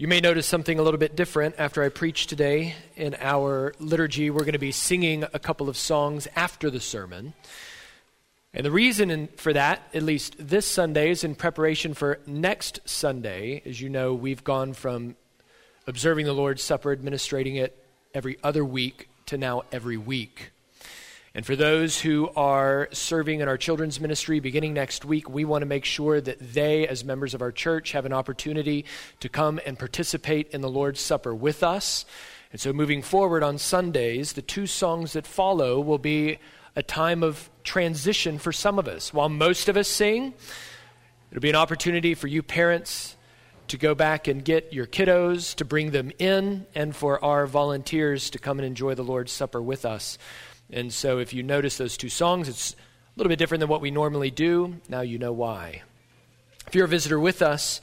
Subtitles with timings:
[0.00, 2.76] You may notice something a little bit different after I preach today.
[2.94, 7.34] In our liturgy, we're going to be singing a couple of songs after the sermon.
[8.54, 13.60] And the reason for that, at least this Sunday, is in preparation for next Sunday.
[13.66, 15.16] As you know, we've gone from
[15.88, 17.76] observing the Lord's Supper, administrating it
[18.14, 20.52] every other week, to now every week.
[21.38, 25.62] And for those who are serving in our children's ministry beginning next week, we want
[25.62, 28.84] to make sure that they, as members of our church, have an opportunity
[29.20, 32.04] to come and participate in the Lord's Supper with us.
[32.50, 36.40] And so, moving forward on Sundays, the two songs that follow will be
[36.74, 39.14] a time of transition for some of us.
[39.14, 40.34] While most of us sing,
[41.30, 43.14] it'll be an opportunity for you parents
[43.68, 48.30] to go back and get your kiddos, to bring them in, and for our volunteers
[48.30, 50.18] to come and enjoy the Lord's Supper with us.
[50.70, 52.76] And so if you notice those two songs, it's a
[53.16, 54.76] little bit different than what we normally do.
[54.88, 55.82] Now you know why.
[56.66, 57.80] If you're a visitor with us,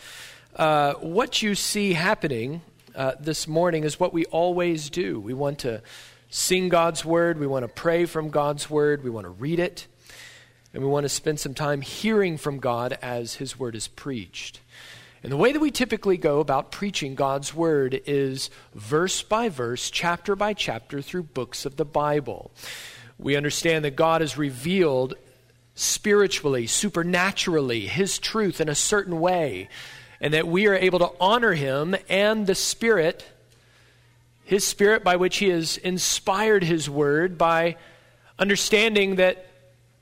[0.55, 2.61] uh, what you see happening
[2.95, 5.19] uh, this morning is what we always do.
[5.19, 5.81] We want to
[6.29, 9.87] sing God's word, we want to pray from God's word, we want to read it,
[10.73, 14.59] and we want to spend some time hearing from God as his word is preached.
[15.25, 19.89] And the way that we typically go about preaching God's word is verse by verse,
[19.89, 22.51] chapter by chapter, through books of the Bible.
[23.17, 25.15] We understand that God has revealed
[25.73, 29.67] spiritually, supernaturally, his truth in a certain way,
[30.21, 33.25] and that we are able to honor him and the Spirit,
[34.43, 37.77] his Spirit by which he has inspired his word, by
[38.37, 39.47] understanding that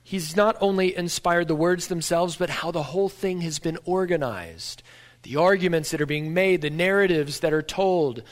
[0.03, 4.83] he's not only inspired the words themselves, but how the whole thing has been organized
[5.23, 8.23] the arguments that are being made, the narratives that are told,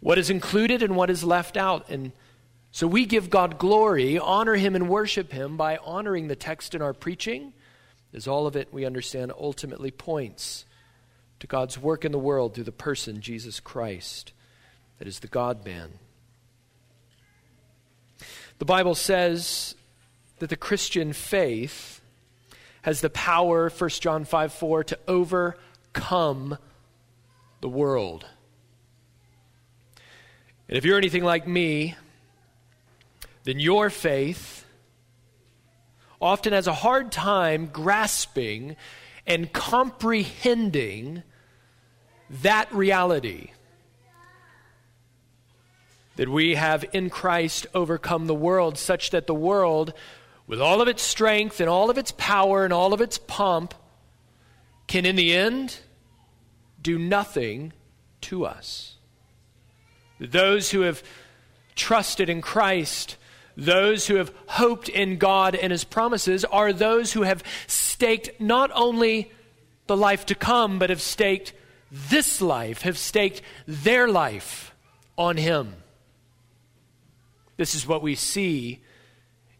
[0.00, 1.88] what is included and what is left out.
[1.88, 2.12] And
[2.72, 6.82] so we give God glory, honor Him, and worship Him by honoring the text in
[6.82, 7.52] our preaching,
[8.14, 10.64] as all of it, we understand, ultimately points
[11.40, 14.32] to God's work in the world through the person, Jesus Christ,
[14.98, 15.90] that is the God man.
[18.58, 19.74] The Bible says
[20.38, 22.00] that the Christian faith
[22.82, 25.56] has the power, 1 John 5 4, to over
[25.94, 26.58] overcome
[27.60, 28.26] the world.
[30.68, 31.96] And if you're anything like me,
[33.44, 34.64] then your faith
[36.20, 38.76] often has a hard time grasping
[39.26, 41.22] and comprehending
[42.42, 43.50] that reality
[46.16, 49.92] that we have in Christ overcome the world, such that the world,
[50.46, 53.74] with all of its strength and all of its power and all of its pomp,
[54.86, 55.78] can in the end
[56.80, 57.72] do nothing
[58.22, 58.96] to us.
[60.18, 61.02] Those who have
[61.74, 63.16] trusted in Christ,
[63.56, 68.70] those who have hoped in God and His promises, are those who have staked not
[68.74, 69.32] only
[69.86, 71.52] the life to come, but have staked
[71.90, 74.74] this life, have staked their life
[75.18, 75.74] on Him.
[77.56, 78.80] This is what we see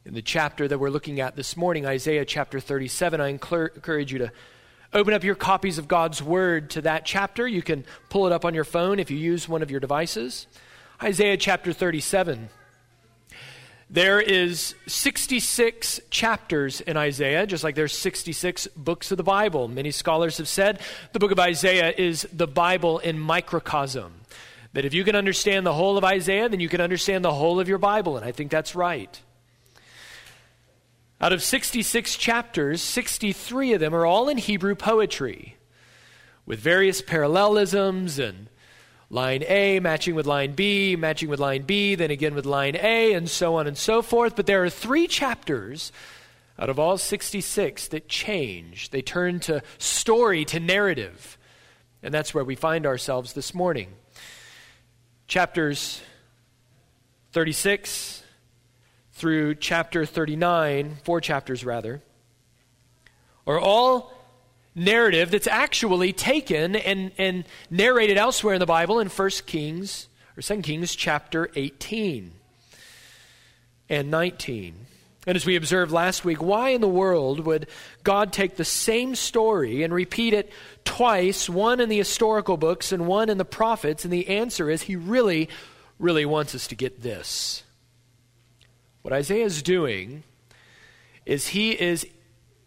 [0.05, 3.21] in the chapter that we're looking at this morning, Isaiah chapter 37.
[3.21, 4.33] I encourage you to
[4.93, 7.47] open up your copies of God's Word to that chapter.
[7.47, 10.47] You can pull it up on your phone if you use one of your devices.
[11.03, 12.49] Isaiah chapter 37.
[13.91, 19.69] There is 66 chapters in Isaiah, just like there's 66 books of the Bible.
[19.69, 20.81] Many scholars have said
[21.13, 24.15] the book of Isaiah is the Bible in microcosm.
[24.73, 27.61] That if you can understand the whole of Isaiah, then you can understand the whole
[27.61, 29.21] of your Bible, and I think that's right.
[31.23, 35.57] Out of 66 chapters, 63 of them are all in Hebrew poetry,
[36.45, 38.49] with various parallelisms and
[39.09, 43.13] line A matching with line B, matching with line B, then again with line A,
[43.13, 44.35] and so on and so forth.
[44.35, 45.93] But there are three chapters
[46.59, 48.91] out of all 66 that change.
[48.91, 51.39] They turn to story, to narrative.
[52.03, 53.93] And that's where we find ourselves this morning.
[55.29, 56.03] Chapters
[57.31, 58.22] 36,
[59.23, 62.03] through chapter 39, four chapters rather,
[63.47, 64.13] are all
[64.75, 70.43] narrative that's actually taken and, and narrated elsewhere in the Bible in 1 Kings or
[70.43, 72.33] 2 Kings chapter 18
[73.89, 74.75] and 19.
[75.29, 77.69] And as we observed last week, why in the world would
[78.03, 80.51] God take the same story and repeat it
[80.85, 84.03] twice, one in the historical books and one in the prophets?
[84.03, 85.49] And the answer is he really,
[86.01, 87.63] really wants us to get this.
[89.03, 90.23] What Isaiah is doing
[91.27, 92.07] is he is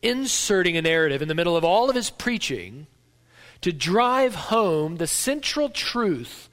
[0.02, 2.88] inserting a narrative in the middle of all of his preaching
[3.62, 6.50] to drive home the central truth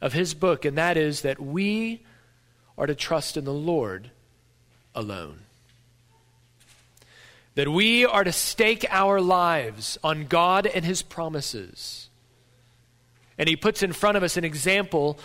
[0.00, 2.04] of his book, and that is that we
[2.76, 4.10] are to trust in the Lord
[4.94, 5.40] alone.
[7.56, 12.08] That we are to stake our lives on God and his promises,
[13.36, 15.18] And he puts in front of us an example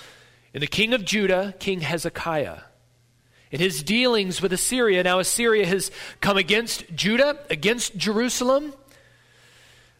[0.53, 2.61] in the king of Judah, King Hezekiah.
[3.53, 5.91] In his dealings with Assyria, now Assyria has
[6.21, 8.73] come against Judah, against Jerusalem.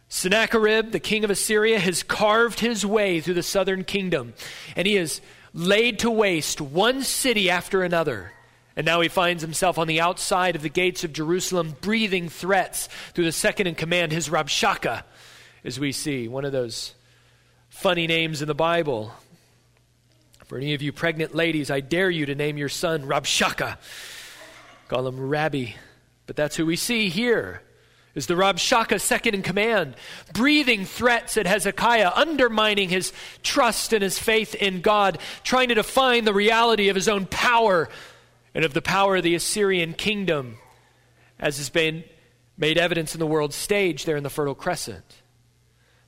[0.09, 4.33] Sennacherib, the king of Assyria, has carved his way through the southern kingdom,
[4.75, 5.21] and he has
[5.53, 8.31] laid to waste one city after another.
[8.75, 12.89] And now he finds himself on the outside of the gates of Jerusalem, breathing threats
[13.13, 15.03] through the second in command, his Rabshakeh,
[15.63, 16.95] as we see, one of those
[17.69, 19.13] funny names in the Bible.
[20.45, 23.77] For any of you pregnant ladies, I dare you to name your son Rabshakeh.
[24.87, 25.71] Call him Rabbi.
[26.25, 27.61] But that's who we see here
[28.15, 29.95] is the Rabshakeh second in command,
[30.33, 33.11] breathing threats at Hezekiah, undermining his
[33.41, 37.89] trust and his faith in God, trying to define the reality of his own power
[38.53, 40.57] and of the power of the Assyrian kingdom,
[41.39, 42.03] as has been
[42.55, 45.21] made evidence in the world stage there in the Fertile Crescent.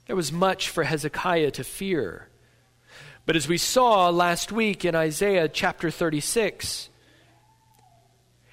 [0.05, 2.29] There was much for Hezekiah to fear.
[3.25, 6.89] But as we saw last week in Isaiah chapter 36,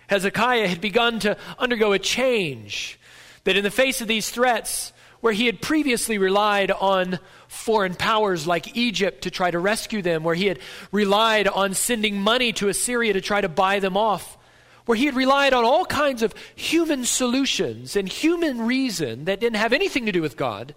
[0.07, 2.99] Hezekiah had begun to undergo a change.
[3.45, 8.47] That in the face of these threats, where he had previously relied on foreign powers
[8.47, 10.59] like Egypt to try to rescue them, where he had
[10.91, 14.39] relied on sending money to Assyria to try to buy them off,
[14.87, 19.59] where he had relied on all kinds of human solutions and human reason that didn't
[19.59, 20.75] have anything to do with God.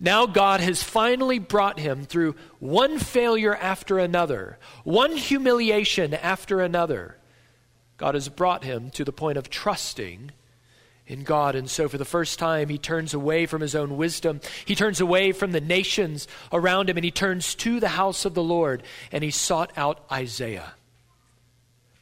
[0.00, 7.16] Now God has finally brought him through one failure after another, one humiliation after another.
[7.96, 10.30] God has brought him to the point of trusting
[11.08, 11.56] in God.
[11.56, 14.40] And so, for the first time, he turns away from his own wisdom.
[14.64, 18.34] He turns away from the nations around him and he turns to the house of
[18.34, 20.74] the Lord and he sought out Isaiah.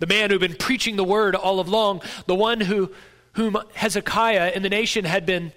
[0.00, 2.92] The man who'd been preaching the word all along, the one who,
[3.32, 5.52] whom Hezekiah and the nation had been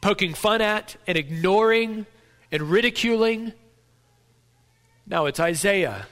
[0.00, 2.06] poking fun at and ignoring
[2.50, 3.52] and ridiculing.
[5.06, 6.06] Now it's Isaiah,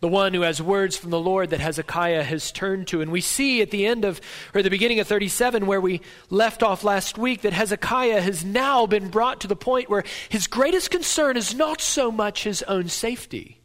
[0.00, 3.00] the one who has words from the Lord that Hezekiah has turned to.
[3.00, 4.20] And we see at the end of,
[4.54, 8.86] or the beginning of 37, where we left off last week, that Hezekiah has now
[8.86, 12.88] been brought to the point where his greatest concern is not so much his own
[12.88, 13.60] safety,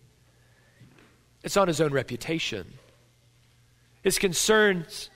[1.43, 2.65] it's on his own reputation.
[4.01, 5.09] His concerns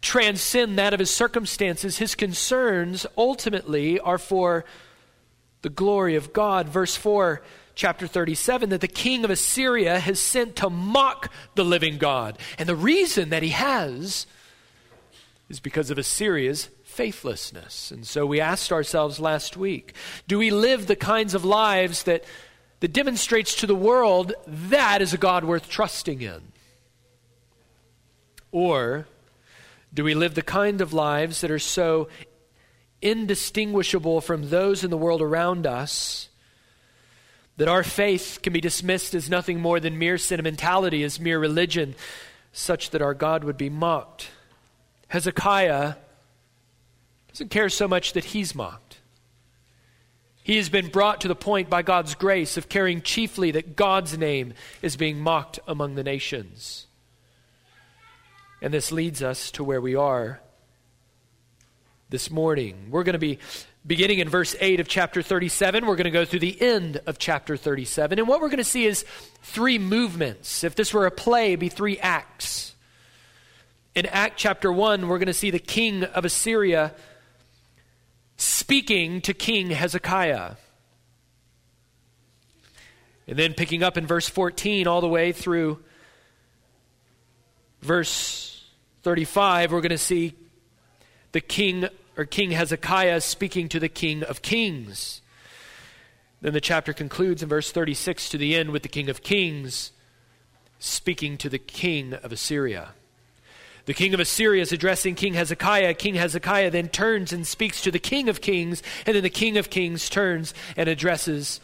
[0.00, 1.98] transcend that of his circumstances.
[1.98, 4.64] His concerns ultimately are for
[5.62, 6.68] the glory of God.
[6.68, 7.42] Verse 4,
[7.74, 12.38] chapter 37, that the king of Assyria has sent to mock the living God.
[12.58, 14.26] And the reason that he has
[15.48, 17.90] is because of Assyria's faithlessness.
[17.90, 19.94] And so we asked ourselves last week
[20.26, 22.24] do we live the kinds of lives that,
[22.80, 26.40] that demonstrates to the world that is a God worth trusting in?
[28.50, 29.06] Or
[29.92, 32.08] do we live the kind of lives that are so
[33.00, 36.28] indistinguishable from those in the world around us
[37.56, 41.94] that our faith can be dismissed as nothing more than mere sentimentality, as mere religion,
[42.52, 44.30] such that our God would be mocked?
[45.08, 45.94] Hezekiah
[47.32, 48.98] doesn't care so much that he's mocked.
[50.42, 54.16] He has been brought to the point by God's grace of caring chiefly that God's
[54.16, 56.86] name is being mocked among the nations.
[58.60, 60.40] And this leads us to where we are
[62.10, 62.88] this morning.
[62.90, 63.38] We're going to be
[63.86, 65.86] beginning in verse 8 of chapter 37.
[65.86, 68.18] We're going to go through the end of chapter 37.
[68.18, 69.04] And what we're going to see is
[69.42, 70.64] three movements.
[70.64, 72.74] If this were a play, it'd be three acts.
[73.94, 76.94] In Act chapter 1, we're going to see the king of Assyria
[78.36, 80.52] speaking to King Hezekiah.
[83.26, 85.82] And then picking up in verse 14 all the way through
[87.80, 88.64] verse
[89.02, 90.34] 35, we're going to see
[91.32, 95.22] the king or King Hezekiah speaking to the King of Kings.
[96.40, 99.92] Then the chapter concludes in verse 36 to the end with the King of Kings
[100.80, 102.90] speaking to the King of Assyria.
[103.86, 105.94] The king of Assyria is addressing King Hezekiah.
[105.94, 109.56] King Hezekiah then turns and speaks to the king of kings, and then the king
[109.56, 111.58] of kings turns and addresses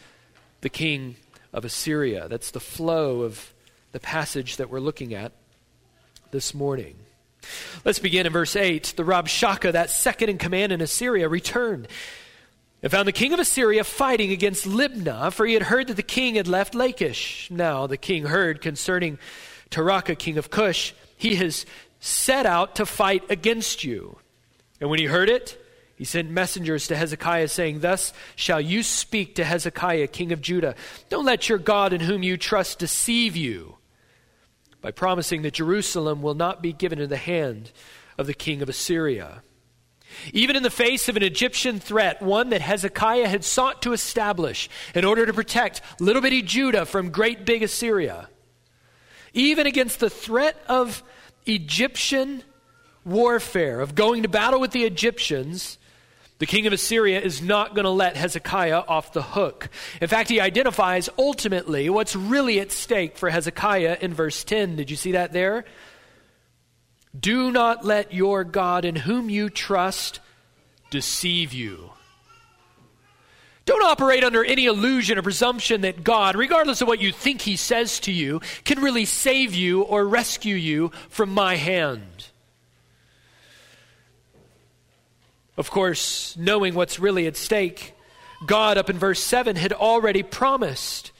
[0.61, 1.17] the king
[1.53, 2.27] of Assyria.
[2.27, 3.53] That's the flow of
[3.91, 5.33] the passage that we're looking at
[6.35, 6.97] this morning.
[7.85, 8.95] Let's begin in verse 8.
[8.97, 11.87] The Rabshakeh, that second in command in Assyria, returned
[12.83, 16.03] and found the king of Assyria fighting against Libnah, for he had heard that the
[16.03, 17.49] king had left Lachish.
[17.49, 19.17] Now the king heard concerning
[19.71, 21.65] Tirhakah, king of Cush, he has
[22.01, 24.17] set out to fight against you.
[24.81, 25.57] And when he heard it,
[25.95, 30.75] he sent messengers to Hezekiah, saying, Thus shall you speak to Hezekiah, king of Judah.
[31.07, 33.77] Don't let your God in whom you trust deceive you
[34.85, 37.71] by promising that Jerusalem will not be given into the hand
[38.19, 39.41] of the king of Assyria.
[40.31, 44.69] Even in the face of an Egyptian threat, one that Hezekiah had sought to establish
[44.93, 48.29] in order to protect little bitty Judah from great big Assyria,
[49.33, 51.01] even against the threat of
[51.47, 52.43] Egyptian
[53.03, 55.79] warfare, of going to battle with the Egyptians,
[56.37, 59.69] the king of Assyria is not going to let Hezekiah off the hook.
[60.01, 64.75] In fact, he identifies ultimately what's really at stake for Hezekiah in verse 10.
[64.75, 65.63] Did you see that there?
[67.17, 70.19] Do not let your God in whom you trust
[70.89, 71.91] deceive you.
[73.65, 77.55] Don't operate under any illusion or presumption that God, regardless of what you think He
[77.55, 82.27] says to you, can really save you or rescue you from my hand.
[85.57, 87.93] Of course, knowing what's really at stake,
[88.45, 91.11] God, up in verse 7, had already promised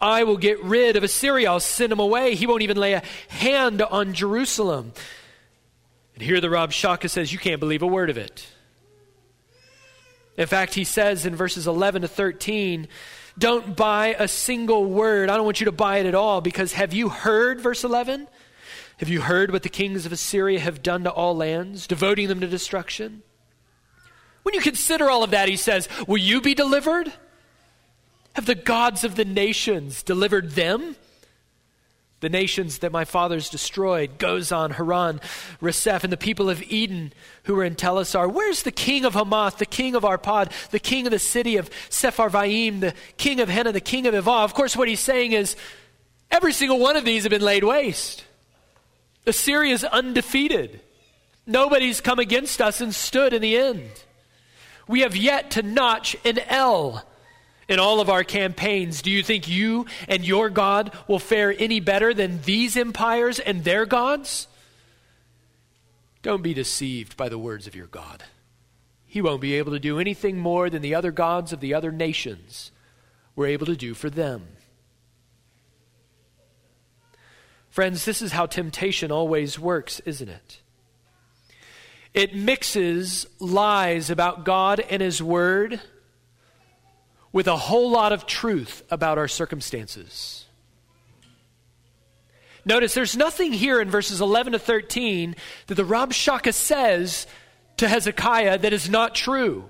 [0.00, 1.50] I will get rid of Assyria.
[1.50, 2.34] I'll send him away.
[2.34, 4.92] He won't even lay a hand on Jerusalem.
[6.14, 8.46] And here the Rabshakeh says, You can't believe a word of it.
[10.38, 12.88] In fact, he says in verses 11 to 13,
[13.36, 15.28] Don't buy a single word.
[15.28, 18.26] I don't want you to buy it at all because have you heard, verse 11?
[18.98, 22.40] Have you heard what the kings of Assyria have done to all lands, devoting them
[22.40, 23.22] to destruction?
[24.42, 27.12] When you consider all of that, he says, Will you be delivered?
[28.34, 30.96] Have the gods of the nations delivered them?
[32.20, 35.20] The nations that my fathers destroyed, Gozan, Haran,
[35.62, 38.30] Reseph, and the people of Eden who were in Telassar.
[38.30, 41.70] Where's the king of Hamath, the king of Arpad, the king of the city of
[41.88, 44.44] Sepharvaim, the king of Hena, the king of Ivah?
[44.44, 45.56] Of course, what he's saying is
[46.30, 48.24] every single one of these have been laid waste.
[49.26, 50.80] Assyria is undefeated.
[51.46, 54.04] Nobody's come against us and stood in the end.
[54.90, 57.06] We have yet to notch an L
[57.68, 59.02] in all of our campaigns.
[59.02, 63.62] Do you think you and your God will fare any better than these empires and
[63.62, 64.48] their gods?
[66.22, 68.24] Don't be deceived by the words of your God.
[69.06, 71.92] He won't be able to do anything more than the other gods of the other
[71.92, 72.72] nations
[73.36, 74.48] were able to do for them.
[77.68, 80.60] Friends, this is how temptation always works, isn't it?
[82.12, 85.80] It mixes lies about God and His Word
[87.32, 90.46] with a whole lot of truth about our circumstances.
[92.64, 95.36] Notice there's nothing here in verses 11 to 13
[95.68, 97.26] that the Rabshakeh says
[97.78, 99.64] to Hezekiah that is not true.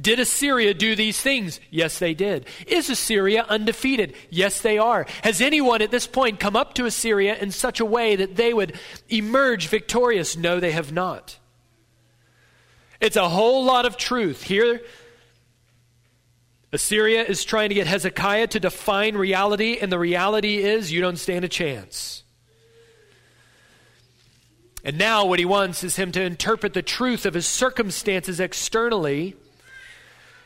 [0.00, 1.60] Did Assyria do these things?
[1.70, 2.46] Yes, they did.
[2.66, 4.14] Is Assyria undefeated?
[4.30, 5.06] Yes, they are.
[5.22, 8.54] Has anyone at this point come up to Assyria in such a way that they
[8.54, 8.78] would
[9.10, 10.34] emerge victorious?
[10.34, 11.38] No, they have not.
[13.02, 14.44] It's a whole lot of truth.
[14.44, 14.80] Here,
[16.72, 21.16] Assyria is trying to get Hezekiah to define reality, and the reality is you don't
[21.16, 22.22] stand a chance.
[24.84, 29.34] And now, what he wants is him to interpret the truth of his circumstances externally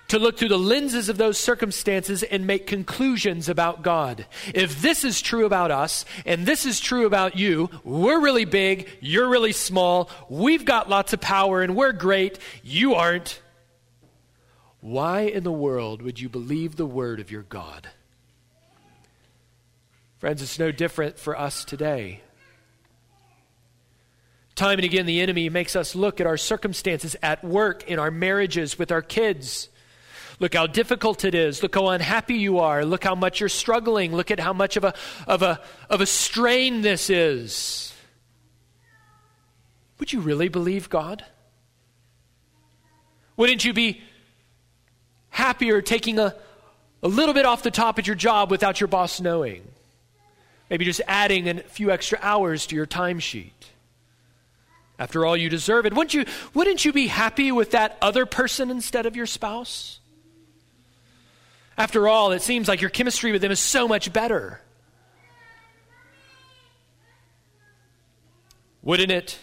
[0.09, 4.27] to look through the lenses of those circumstances and make conclusions about God.
[4.55, 8.89] If this is true about us and this is true about you, we're really big,
[9.01, 13.41] you're really small, we've got lots of power and we're great, you aren't.
[14.81, 17.89] Why in the world would you believe the word of your God?
[20.19, 22.21] Friends, it's no different for us today.
[24.55, 28.11] Time and again, the enemy makes us look at our circumstances at work, in our
[28.11, 29.69] marriages, with our kids
[30.38, 31.62] Look how difficult it is.
[31.62, 32.85] Look how unhappy you are.
[32.85, 34.14] Look how much you're struggling.
[34.14, 34.95] Look at how much of a,
[35.26, 37.95] of a, of a strain this is.
[39.99, 41.25] Would you really believe God?
[43.37, 44.02] Wouldn't you be
[45.31, 46.35] happier taking a,
[47.02, 49.62] a little bit off the top at your job without your boss knowing?
[50.69, 53.52] Maybe just adding a few extra hours to your timesheet.
[54.99, 55.95] After all, you deserve it.
[55.95, 56.25] Wouldn't you,
[56.55, 60.00] wouldn't you be happy with that other person instead of your spouse?
[61.78, 64.61] After all, it seems like your chemistry with them is so much better.
[68.83, 69.38] Wouldn't it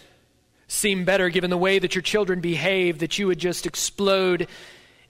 [0.66, 4.48] seem better, given the way that your children behave, that you would just explode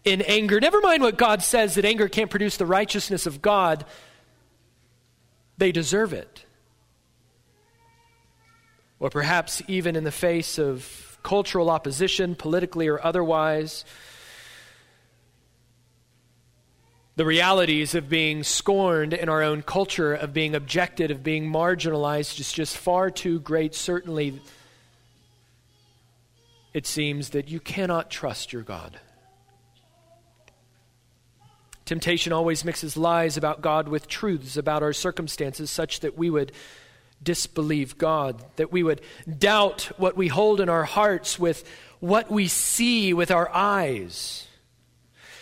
[0.02, 0.60] in anger?
[0.60, 3.86] Never mind what God says that anger can't produce the righteousness of God,
[5.56, 6.44] they deserve it.
[8.98, 13.84] Or perhaps even in the face of cultural opposition, politically or otherwise,
[17.16, 22.40] the realities of being scorned in our own culture, of being objected, of being marginalized
[22.40, 23.74] is just far too great.
[23.74, 24.40] Certainly,
[26.72, 28.98] it seems that you cannot trust your God.
[31.84, 36.50] Temptation always mixes lies about God with truths about our circumstances, such that we would
[37.22, 39.02] disbelieve God, that we would
[39.38, 41.68] doubt what we hold in our hearts with
[42.00, 44.48] what we see with our eyes.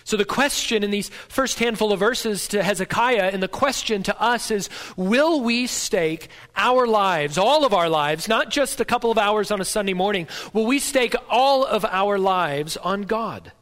[0.04, 4.20] So, the question in these first handful of verses to Hezekiah, and the question to
[4.20, 9.10] us is Will we stake our lives, all of our lives, not just a couple
[9.10, 13.52] of hours on a Sunday morning, will we stake all of our lives on God?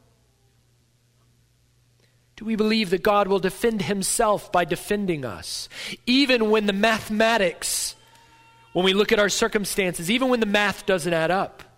[2.41, 5.69] Do we believe that God will defend himself by defending us?
[6.07, 7.95] Even when the mathematics,
[8.73, 11.70] when we look at our circumstances, even when the math doesn't add up?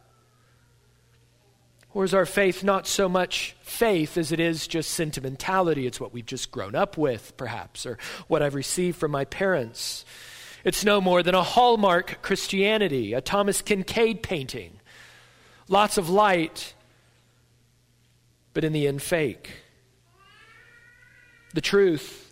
[1.94, 5.86] Or is our faith not so much faith as it is just sentimentality?
[5.86, 10.04] It's what we've just grown up with, perhaps, or what I've received from my parents.
[10.64, 14.80] It's no more than a hallmark Christianity, a Thomas Kinkade painting.
[15.68, 16.74] Lots of light,
[18.54, 19.52] but in the end, fake.
[21.54, 22.23] The truth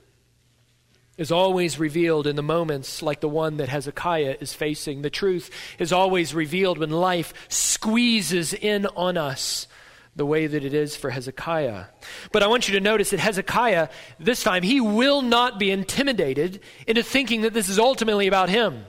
[1.21, 5.03] is always revealed in the moments like the one that Hezekiah is facing.
[5.03, 9.67] The truth is always revealed when life squeezes in on us
[10.15, 11.85] the way that it is for Hezekiah.
[12.31, 16.59] But I want you to notice that Hezekiah, this time, he will not be intimidated
[16.87, 18.83] into thinking that this is ultimately about him.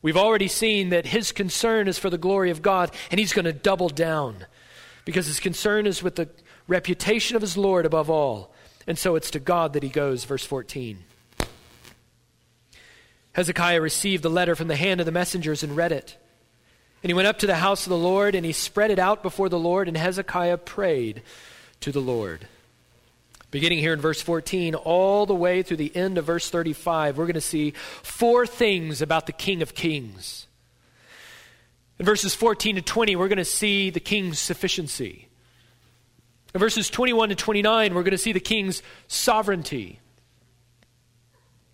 [0.00, 3.46] We've already seen that his concern is for the glory of God, and he's going
[3.46, 4.46] to double down
[5.04, 6.28] because his concern is with the
[6.68, 8.54] reputation of his Lord above all.
[8.86, 11.02] And so it's to God that he goes, verse 14.
[13.38, 16.16] Hezekiah received the letter from the hand of the messengers and read it.
[17.04, 19.22] And he went up to the house of the Lord, and he spread it out
[19.22, 21.22] before the Lord, and Hezekiah prayed
[21.82, 22.48] to the Lord.
[23.52, 27.26] Beginning here in verse 14, all the way through the end of verse 35, we're
[27.26, 30.48] going to see four things about the King of Kings.
[32.00, 35.28] In verses 14 to 20, we're going to see the king's sufficiency.
[36.54, 40.00] In verses 21 to 29, we're going to see the king's sovereignty.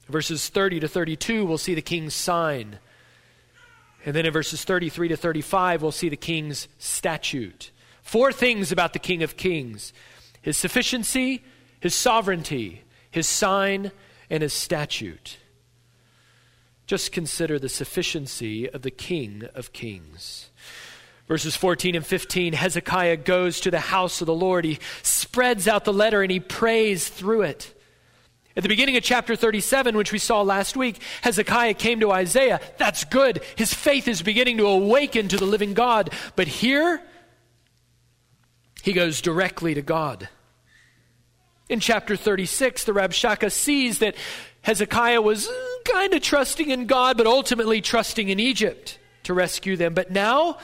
[0.09, 2.79] Verses 30 to 32, we'll see the king's sign.
[4.05, 7.71] And then in verses 33 to 35, we'll see the king's statute.
[8.03, 9.93] Four things about the King of Kings
[10.43, 11.43] his sufficiency,
[11.81, 13.91] his sovereignty, his sign,
[14.29, 15.39] and his statute.
[16.87, 20.51] Just consider the sufficiency of the King of Kings.
[21.27, 24.67] Verses 14 and 15 Hezekiah goes to the house of the Lord.
[24.67, 27.73] He spreads out the letter and he prays through it.
[28.57, 32.61] At the beginning of chapter 37, which we saw last week, Hezekiah came to Isaiah.
[32.79, 33.43] That's good.
[33.57, 36.11] His faith is beginning to awaken to the living God.
[36.37, 37.03] But here,
[38.83, 40.29] he goes directly to God.
[41.69, 44.15] In chapter 36, the Rabshakeh sees that
[44.63, 45.51] Hezekiah was
[45.85, 49.95] kind of trusting in God, but ultimately trusting in Egypt to rescue them.
[49.95, 50.59] But now,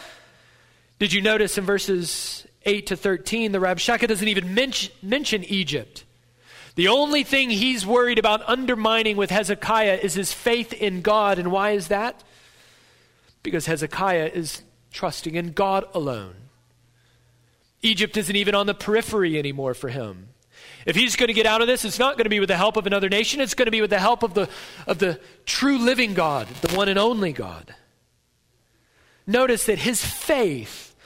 [1.01, 6.05] did you notice in verses 8 to 13, the Rabshakeh doesn't even mention, mention Egypt?
[6.81, 11.39] The only thing he's worried about undermining with Hezekiah is his faith in God.
[11.39, 12.25] And why is that?
[13.43, 16.37] Because Hezekiah is trusting in God alone.
[17.83, 20.29] Egypt isn't even on the periphery anymore for him.
[20.87, 22.57] If he's going to get out of this, it's not going to be with the
[22.57, 23.43] help of another nation.
[23.43, 24.49] It's going to be with the help of the,
[24.87, 27.75] of the true living God, the one and only God.
[29.27, 30.97] Notice that his faith,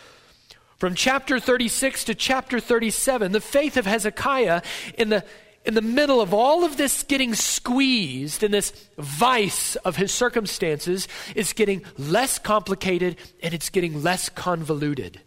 [0.76, 4.62] from chapter 36 to chapter 37, the faith of Hezekiah
[4.96, 5.24] in the,
[5.64, 11.08] in the middle of all of this getting squeezed in this vice of his circumstances,
[11.34, 15.20] is getting less complicated and it's getting less convoluted.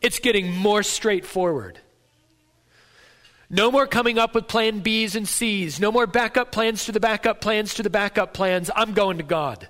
[0.00, 1.78] It's getting more straightforward.
[3.48, 5.78] No more coming up with plan B's and C's.
[5.78, 8.70] No more backup plans to the backup plans to the backup plans.
[8.74, 9.68] I'm going to God.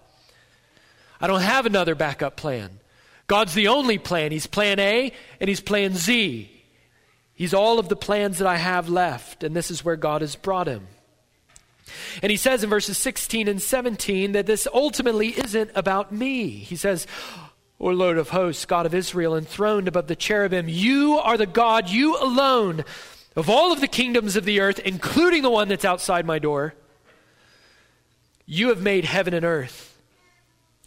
[1.21, 2.79] I don't have another backup plan.
[3.27, 4.33] God's the only plan.
[4.33, 6.56] He's plan A and He's plan Z.
[7.37, 10.35] He's all of the plans that I have left, and this is where God has
[10.35, 10.89] brought him.
[12.23, 16.49] And he says in verses 16 and 17 that this ultimately isn't about me.
[16.49, 17.07] He says,
[17.79, 21.91] O Lord of hosts, God of Israel, enthroned above the cherubim, you are the God,
[21.91, 22.85] you alone,
[23.37, 26.75] of all of the kingdoms of the earth, including the one that's outside my door.
[28.47, 29.96] You have made heaven and earth.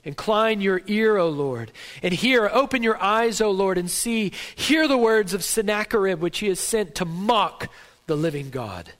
[0.03, 2.49] Incline your ear, O Lord, and hear.
[2.51, 4.31] Open your eyes, O Lord, and see.
[4.55, 7.69] Hear the words of Sennacherib, which he has sent to mock
[8.07, 8.93] the living God.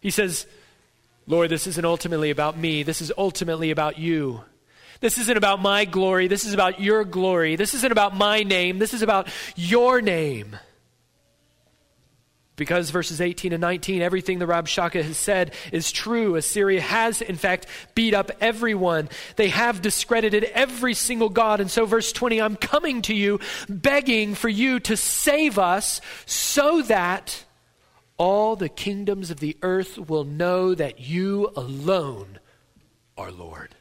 [0.00, 0.46] He says,
[1.26, 2.82] Lord, this isn't ultimately about me.
[2.82, 4.40] This is ultimately about you.
[5.00, 6.26] This isn't about my glory.
[6.26, 7.56] This is about your glory.
[7.56, 8.78] This isn't about my name.
[8.78, 10.56] This is about your name.
[12.58, 16.34] Because verses 18 and 19, everything the Rabshakeh has said is true.
[16.34, 19.08] Assyria has, in fact, beat up everyone.
[19.36, 21.60] They have discredited every single God.
[21.60, 26.82] And so, verse 20, I'm coming to you, begging for you to save us so
[26.82, 27.44] that
[28.18, 32.40] all the kingdoms of the earth will know that you alone
[33.16, 33.76] are Lord.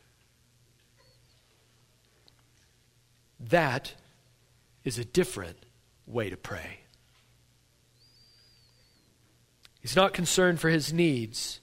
[3.40, 3.96] That
[4.84, 5.58] is a different
[6.06, 6.77] way to pray.
[9.88, 11.62] He's not concerned for his needs,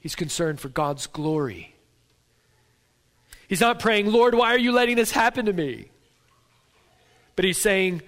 [0.00, 1.74] he's concerned for God's glory.
[3.46, 5.90] He's not praying, Lord, why are you letting this happen to me?
[7.36, 8.00] But he's saying,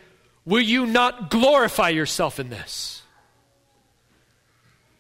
[0.47, 3.03] Will you not glorify yourself in this?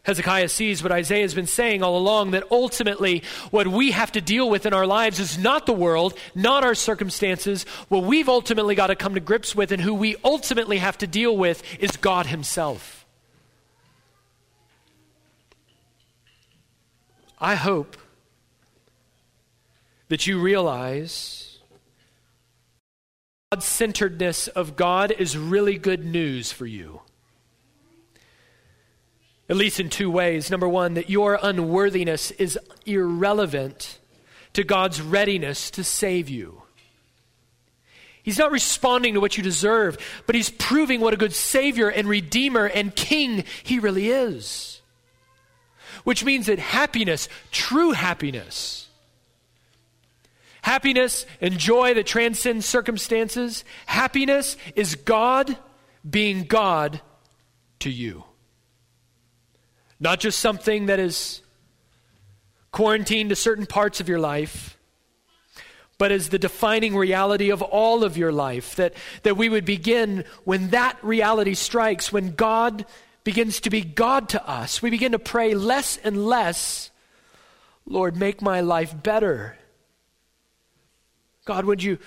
[0.02, 4.20] Hezekiah sees what Isaiah has been saying all along that ultimately what we have to
[4.20, 7.64] deal with in our lives is not the world, not our circumstances.
[7.88, 11.06] What we've ultimately got to come to grips with and who we ultimately have to
[11.06, 12.99] deal with is God Himself.
[17.40, 17.96] I hope
[20.08, 21.58] that you realize
[23.50, 27.00] God centeredness of God is really good news for you.
[29.48, 30.50] At least in two ways.
[30.50, 33.98] Number one, that your unworthiness is irrelevant
[34.52, 36.62] to God's readiness to save you.
[38.22, 42.06] He's not responding to what you deserve, but he's proving what a good Savior and
[42.06, 44.79] Redeemer and King he really is.
[46.04, 48.88] Which means that happiness, true happiness,
[50.62, 55.56] happiness and joy that transcends circumstances, happiness is God
[56.08, 57.00] being God
[57.80, 58.24] to you.
[59.98, 61.42] Not just something that is
[62.72, 64.78] quarantined to certain parts of your life,
[65.98, 68.76] but as the defining reality of all of your life.
[68.76, 72.86] That, that we would begin when that reality strikes, when God
[73.24, 76.90] begins to be God to us, we begin to pray less and less,
[77.86, 79.56] Lord, make my life better.
[81.44, 81.98] God, would you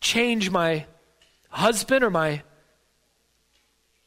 [0.00, 0.86] change my
[1.48, 2.42] husband or my,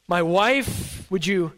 [0.08, 1.10] my wife?
[1.10, 1.52] Would you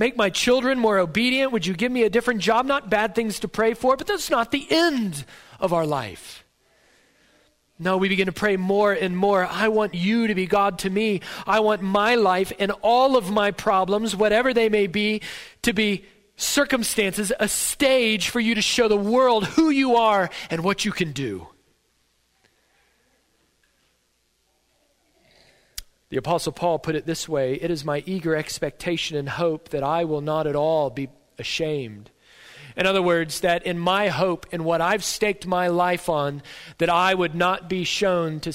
[0.00, 1.52] Make my children more obedient.
[1.52, 2.64] Would you give me a different job?
[2.64, 5.26] Not bad things to pray for, but that's not the end
[5.60, 6.42] of our life.
[7.82, 9.46] No, we begin to pray more and more.
[9.46, 11.22] I want you to be God to me.
[11.46, 15.22] I want my life and all of my problems, whatever they may be,
[15.62, 16.04] to be
[16.36, 20.92] circumstances, a stage for you to show the world who you are and what you
[20.92, 21.48] can do.
[26.10, 29.82] The Apostle Paul put it this way It is my eager expectation and hope that
[29.82, 32.10] I will not at all be ashamed.
[32.80, 36.42] In other words, that in my hope, in what I've staked my life on,
[36.78, 38.50] that I would not be shown to,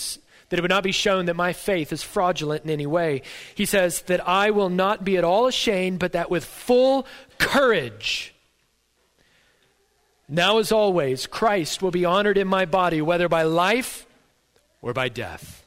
[0.50, 3.22] that it would not be shown that my faith is fraudulent in any way.
[3.54, 7.06] He says that I will not be at all ashamed, but that with full
[7.38, 8.34] courage,
[10.28, 14.08] now as always, Christ will be honored in my body, whether by life
[14.82, 15.64] or by death.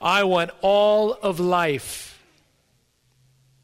[0.00, 2.13] I want all of life,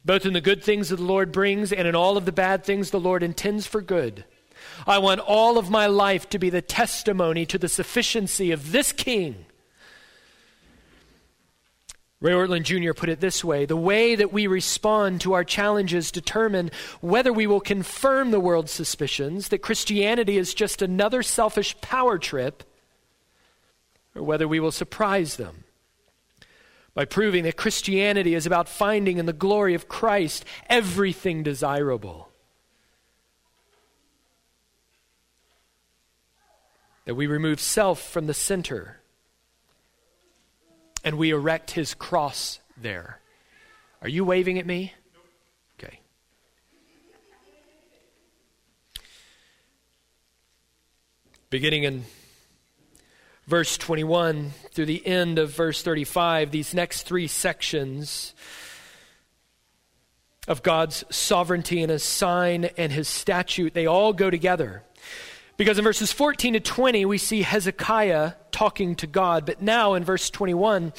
[0.03, 2.63] both in the good things that the Lord brings and in all of the bad
[2.63, 4.25] things the Lord intends for good.
[4.87, 8.91] I want all of my life to be the testimony to the sufficiency of this
[8.91, 9.45] King.
[12.19, 12.93] Ray Ortlund Jr.
[12.93, 17.47] put it this way The way that we respond to our challenges determine whether we
[17.47, 22.63] will confirm the world's suspicions that Christianity is just another selfish power trip
[24.15, 25.63] or whether we will surprise them
[26.93, 32.29] by proving that Christianity is about finding in the glory of Christ everything desirable.
[37.05, 38.99] That we remove self from the center
[41.03, 43.19] and we erect his cross there.
[44.01, 44.93] Are you waving at me?
[45.79, 45.99] Okay.
[51.49, 52.05] Beginning in
[53.51, 58.33] verse 21 through the end of verse 35, these next three sections
[60.47, 64.83] of God's sovereignty and his sign and his statute, they all go together.
[65.57, 70.05] Because in verses 14 to 20, we see Hezekiah talking to God, but now in
[70.05, 70.93] verse 21,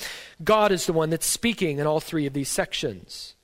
[0.44, 3.34] God is the one that's speaking in all three of these sections.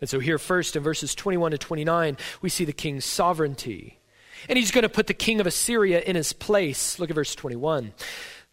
[0.00, 3.98] And so, here first in verses 21 to 29, we see the king's sovereignty.
[4.48, 6.98] And he's going to put the king of Assyria in his place.
[6.98, 7.92] Look at verse 21.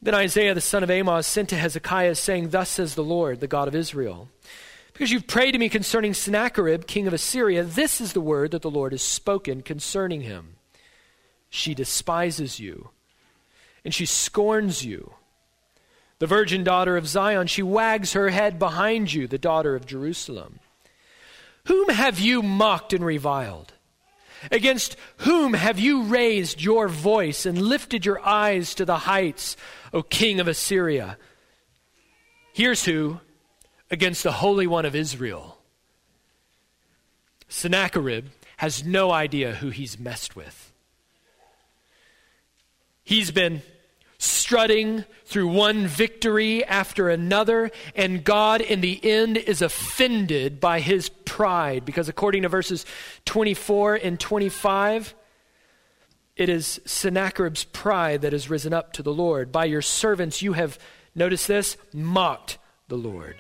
[0.02, 3.48] Then Isaiah the son of Amoz sent to Hezekiah, saying, Thus says the Lord, the
[3.48, 4.30] God of Israel.
[4.94, 8.62] Because you've prayed to me concerning Sennacherib, king of Assyria, this is the word that
[8.62, 10.56] the Lord has spoken concerning him.
[11.50, 12.90] She despises you,
[13.84, 15.14] and she scorns you.
[16.20, 20.60] The virgin daughter of Zion, she wags her head behind you, the daughter of Jerusalem.
[21.66, 23.74] Whom have you mocked and reviled?
[24.52, 29.58] Against whom have you raised your voice and lifted your eyes to the heights,
[29.94, 31.18] O king of Assyria?
[32.54, 33.20] Here's who
[33.92, 35.58] against the Holy One of Israel.
[37.48, 40.72] Sennacherib has no idea who he's messed with.
[43.04, 43.64] He's been
[44.20, 51.10] strutting through one victory after another, and God in the end is offended by his
[51.10, 51.86] pride.
[51.86, 52.84] Because according to verses
[53.26, 55.14] 24 and 25,
[56.36, 59.52] it is Sennacherib's pride that has risen up to the Lord.
[59.52, 60.80] By your servants you have,
[61.14, 63.36] notice this, mocked the Lord.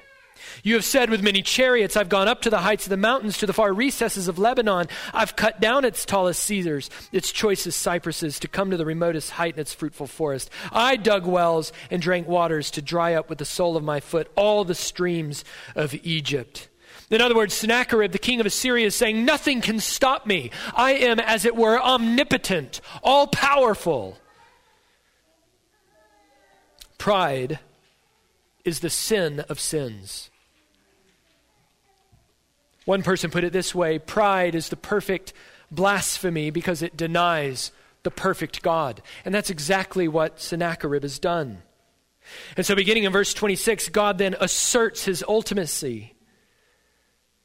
[0.63, 3.37] You have said, With many chariots I've gone up to the heights of the mountains,
[3.37, 4.87] to the far recesses of Lebanon.
[5.13, 9.55] I've cut down its tallest cedars, its choicest cypresses, to come to the remotest height
[9.55, 10.49] in its fruitful forest.
[10.71, 14.31] I dug wells and drank waters to dry up with the sole of my foot
[14.35, 15.43] all the streams
[15.75, 16.69] of Egypt.
[17.09, 20.51] In other words, Sennacherib, the king of Assyria, is saying, Nothing can stop me.
[20.75, 24.17] I am, as it were, omnipotent, all powerful.
[26.97, 27.59] Pride
[28.69, 30.29] is the sin of sins.
[32.85, 35.33] One person put it this way pride is the perfect
[35.69, 37.71] blasphemy because it denies
[38.03, 39.01] the perfect God.
[39.25, 41.63] And that's exactly what Sennacherib has done.
[42.55, 46.11] And so, beginning in verse 26, God then asserts his ultimacy.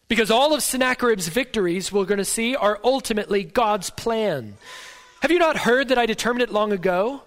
[0.08, 4.56] Because all of Sennacherib's victories, we're going to see, are ultimately God's plan.
[5.22, 7.22] Have you not heard that I determined it long ago?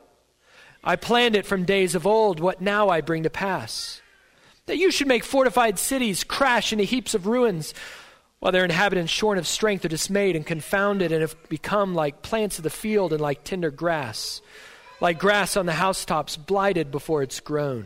[0.84, 4.02] I planned it from days of old, what now I bring to pass.
[4.66, 7.74] That you should make fortified cities crash into heaps of ruins
[8.40, 12.60] while their inhabitants, shorn of strength, are dismayed and confounded and have become like plants
[12.60, 14.42] of the field and like tender grass,
[15.02, 17.86] like grass on the housetops, blighted before it's grown.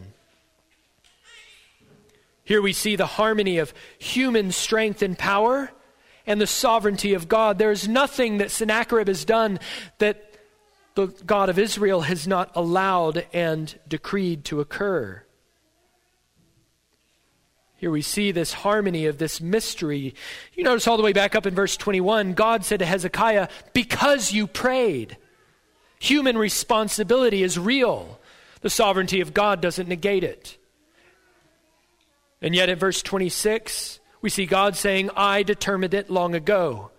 [2.43, 5.71] Here we see the harmony of human strength and power
[6.27, 7.57] and the sovereignty of God.
[7.57, 9.59] There is nothing that Sennacherib has done
[9.99, 10.30] that
[10.95, 15.23] the God of Israel has not allowed and decreed to occur.
[17.77, 20.13] Here we see this harmony of this mystery.
[20.53, 24.31] You notice all the way back up in verse 21, God said to Hezekiah, Because
[24.31, 25.17] you prayed.
[25.99, 28.19] Human responsibility is real.
[28.61, 30.57] The sovereignty of God doesn't negate it.
[32.39, 36.91] And yet, at verse 26, we see God saying, I determined it long ago.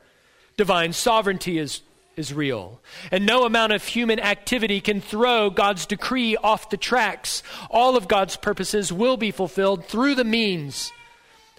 [0.57, 1.83] Divine sovereignty is
[2.16, 2.81] is real.
[3.11, 7.42] And no amount of human activity can throw God's decree off the tracks.
[7.70, 10.92] All of God's purposes will be fulfilled through the means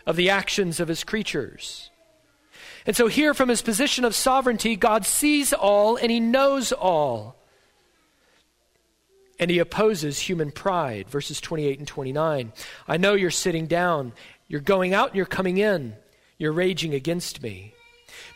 [0.05, 1.89] of the actions of his creatures.
[2.85, 7.37] And so, here from his position of sovereignty, God sees all and he knows all.
[9.39, 11.09] And he opposes human pride.
[11.09, 12.53] Verses 28 and 29.
[12.87, 14.13] I know you're sitting down,
[14.47, 15.95] you're going out and you're coming in,
[16.37, 17.73] you're raging against me.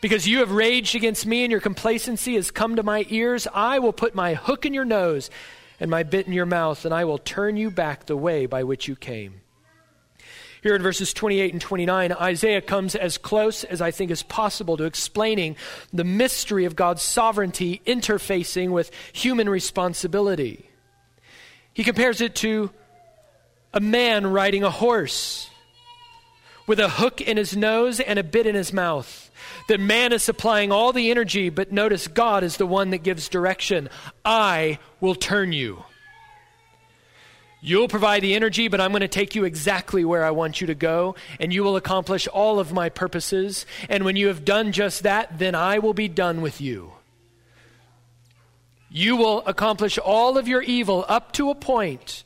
[0.00, 3.80] Because you have raged against me and your complacency has come to my ears, I
[3.80, 5.28] will put my hook in your nose
[5.80, 8.64] and my bit in your mouth, and I will turn you back the way by
[8.64, 9.40] which you came.
[10.62, 14.76] Here in verses 28 and 29, Isaiah comes as close as I think is possible
[14.76, 15.56] to explaining
[15.92, 20.68] the mystery of God's sovereignty interfacing with human responsibility.
[21.72, 22.70] He compares it to
[23.72, 25.48] a man riding a horse
[26.66, 29.27] with a hook in his nose and a bit in his mouth.
[29.68, 33.28] That man is supplying all the energy, but notice God is the one that gives
[33.28, 33.88] direction.
[34.24, 35.84] I will turn you.
[37.60, 40.68] You'll provide the energy, but I'm going to take you exactly where I want you
[40.68, 43.66] to go, and you will accomplish all of my purposes.
[43.88, 46.92] And when you have done just that, then I will be done with you.
[48.90, 52.24] You will accomplish all of your evil up to a point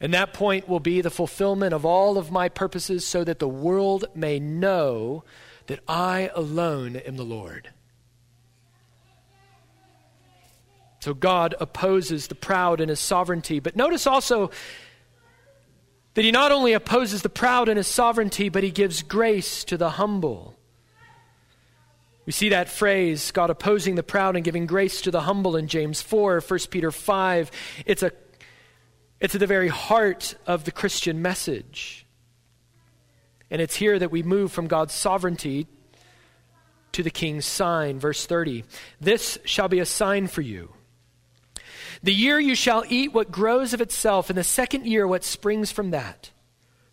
[0.00, 3.48] and that point will be the fulfillment of all of my purposes so that the
[3.48, 5.24] world may know
[5.66, 7.70] that I alone am the Lord.
[11.00, 13.60] So God opposes the proud in his sovereignty.
[13.60, 14.50] But notice also
[16.14, 19.76] that he not only opposes the proud in his sovereignty, but he gives grace to
[19.76, 20.56] the humble.
[22.26, 25.68] We see that phrase, God opposing the proud and giving grace to the humble in
[25.68, 27.50] James 4, 1 Peter 5.
[27.86, 28.12] It's a
[29.20, 32.06] it's at the very heart of the Christian message.
[33.50, 35.66] And it's here that we move from God's sovereignty
[36.92, 37.98] to the king's sign.
[37.98, 38.64] Verse 30
[39.00, 40.72] This shall be a sign for you.
[42.02, 45.70] The year you shall eat what grows of itself, and the second year what springs
[45.70, 46.30] from that.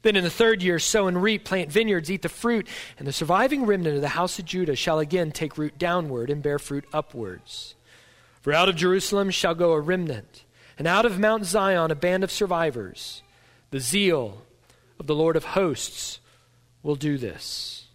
[0.01, 3.13] Then in the third year, sow and reap, plant vineyards, eat the fruit, and the
[3.13, 6.85] surviving remnant of the house of Judah shall again take root downward and bear fruit
[6.91, 7.75] upwards.
[8.41, 10.43] For out of Jerusalem shall go a remnant
[10.77, 13.23] and out of Mount Zion a band of survivors.
[13.71, 14.41] The zeal
[14.99, 16.19] of the Lord of hosts
[16.83, 17.87] will do this.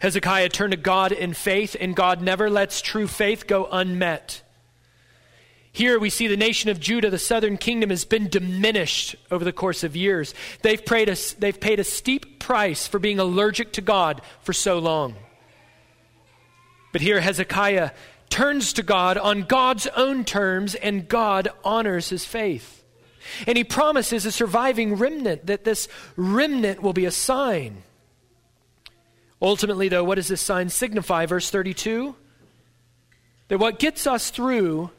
[0.00, 4.42] Hezekiah turned to God in faith, and God never lets true faith go unmet.
[5.72, 9.52] Here we see the nation of Judah, the southern kingdom, has been diminished over the
[9.52, 10.34] course of years.
[10.62, 15.14] They've, a, they've paid a steep price for being allergic to God for so long.
[16.92, 17.90] But here Hezekiah
[18.30, 22.84] turns to God on God's own terms, and God honors his faith.
[23.46, 27.82] And he promises a surviving remnant, that this remnant will be a sign.
[29.40, 31.26] Ultimately, though, what does this sign signify?
[31.26, 32.14] Verse 32
[33.48, 34.90] that what gets us through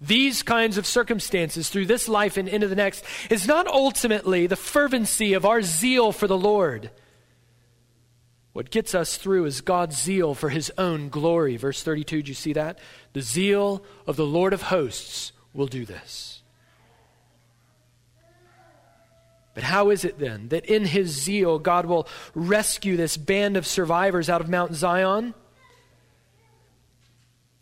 [0.00, 4.56] these kinds of circumstances, through this life and into the next, is not ultimately the
[4.56, 6.90] fervency of our zeal for the Lord.
[8.52, 11.56] What gets us through is God's zeal for his own glory.
[11.56, 12.78] Verse 32, do you see that?
[13.14, 16.42] The zeal of the Lord of hosts will do this.
[19.54, 23.66] But how is it then that in his zeal God will rescue this band of
[23.66, 25.34] survivors out of Mount Zion?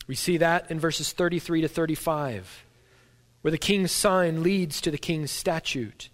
[0.07, 2.65] We see that in verses 33 to 35,
[3.43, 6.09] where the king's sign leads to the king's statute.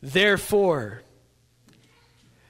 [0.00, 1.02] Therefore,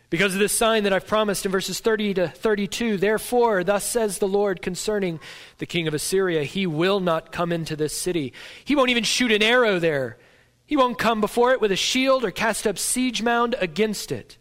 [0.09, 4.19] because of this sign that I've promised in verses 30 to 32, therefore, thus says
[4.19, 5.19] the Lord concerning
[5.59, 8.33] the king of Assyria, he will not come into this city.
[8.65, 10.19] He won't even shoot an arrow there.
[10.65, 14.39] He won't come before it with a shield or cast up siege mound against it.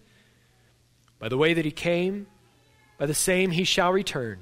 [1.19, 2.28] By the way that he came,
[2.97, 4.39] by the same he shall return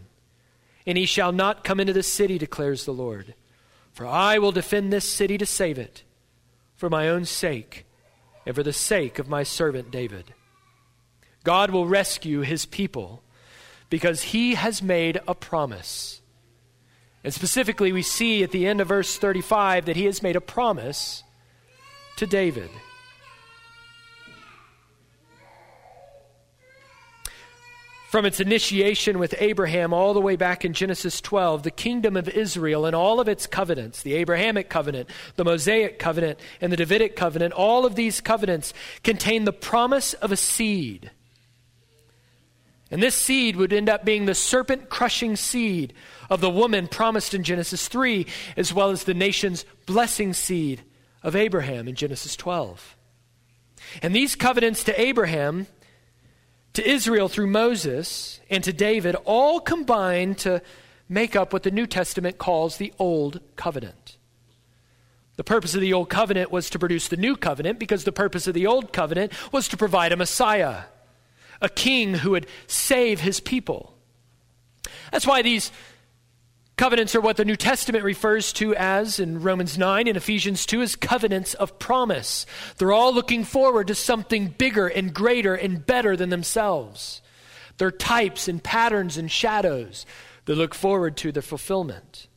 [0.86, 3.36] and he shall not come into this city, declares the Lord.
[3.93, 6.03] For I will defend this city to save it,
[6.75, 7.86] for my own sake,
[8.45, 10.33] and for the sake of my servant David.
[11.43, 13.23] God will rescue his people
[13.89, 16.21] because he has made a promise.
[17.23, 20.41] And specifically, we see at the end of verse 35 that he has made a
[20.41, 21.23] promise
[22.17, 22.69] to David.
[28.10, 32.29] From its initiation with Abraham all the way back in Genesis 12, the kingdom of
[32.29, 37.15] Israel and all of its covenants, the Abrahamic covenant, the Mosaic covenant, and the Davidic
[37.15, 38.71] covenant, all of these covenants
[39.03, 41.10] contain the promise of a seed.
[42.93, 45.93] And this seed would end up being the serpent crushing seed
[46.29, 50.84] of the woman promised in Genesis 3, as well as the nation's blessing seed
[51.23, 52.95] of Abraham in Genesis 12.
[54.03, 55.65] And these covenants to Abraham
[56.73, 60.62] to Israel through Moses and to David all combine to
[61.10, 64.17] make up what the New Testament calls the Old Covenant.
[65.38, 68.45] The purpose of the Old Covenant was to produce the New Covenant because the purpose
[68.45, 70.84] of the Old Covenant was to provide a Messiah,
[71.63, 73.97] a king who would save his people.
[75.12, 75.71] That's why these
[76.76, 80.82] Covenants are what the New Testament refers to as, in Romans 9 and Ephesians 2,
[80.82, 82.47] as covenants of promise.
[82.78, 87.21] They're all looking forward to something bigger and greater and better than themselves.
[87.78, 90.08] They're types and patterns and shadows
[90.45, 92.28] that look forward to their fulfillment.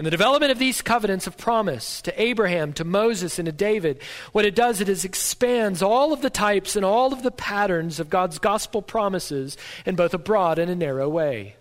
[0.00, 4.00] In the development of these covenants of promise to Abraham, to Moses, and to David,
[4.32, 8.00] what it does, it is expands all of the types and all of the patterns
[8.00, 11.56] of God's gospel promises in both a broad and a narrow way.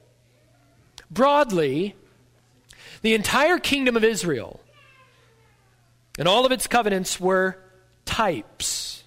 [1.12, 1.97] Broadly,
[3.02, 4.62] the entire kingdom of Israel
[6.17, 7.62] and all of its covenants were
[8.06, 9.04] types.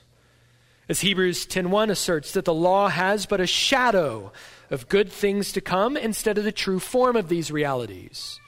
[0.91, 4.31] As Hebrews 10:1 asserts that the law has but a shadow
[4.71, 8.39] of good things to come instead of the true form of these realities.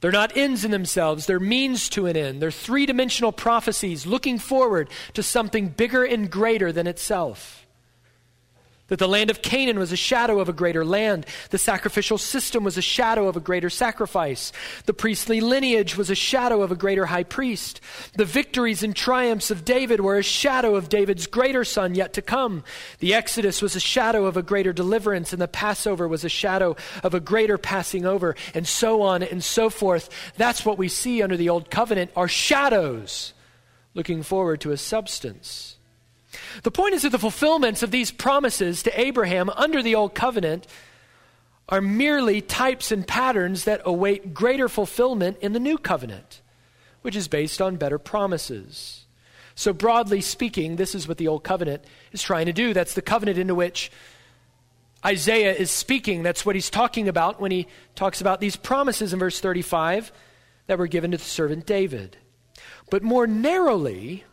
[0.00, 2.40] They're not ends in themselves, they're means to an end.
[2.40, 7.67] They're three dimensional prophecies looking forward to something bigger and greater than itself.
[8.88, 11.26] That the land of Canaan was a shadow of a greater land.
[11.50, 14.50] The sacrificial system was a shadow of a greater sacrifice.
[14.86, 17.82] The priestly lineage was a shadow of a greater high priest.
[18.16, 22.22] The victories and triumphs of David were a shadow of David's greater son yet to
[22.22, 22.64] come.
[23.00, 26.74] The Exodus was a shadow of a greater deliverance, and the Passover was a shadow
[27.02, 30.08] of a greater passing over, and so on and so forth.
[30.36, 33.34] That's what we see under the Old Covenant are shadows
[33.92, 35.77] looking forward to a substance.
[36.62, 40.66] The point is that the fulfillments of these promises to Abraham under the Old Covenant
[41.68, 46.40] are merely types and patterns that await greater fulfillment in the New Covenant,
[47.02, 49.06] which is based on better promises.
[49.54, 52.72] So, broadly speaking, this is what the Old Covenant is trying to do.
[52.72, 53.90] That's the covenant into which
[55.04, 56.22] Isaiah is speaking.
[56.22, 60.12] That's what he's talking about when he talks about these promises in verse 35
[60.68, 62.16] that were given to the servant David.
[62.90, 64.24] But more narrowly,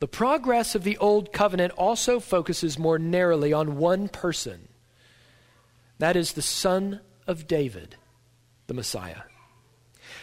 [0.00, 4.68] the progress of the Old Covenant also focuses more narrowly on one person.
[5.98, 7.96] That is the Son of David,
[8.66, 9.22] the Messiah.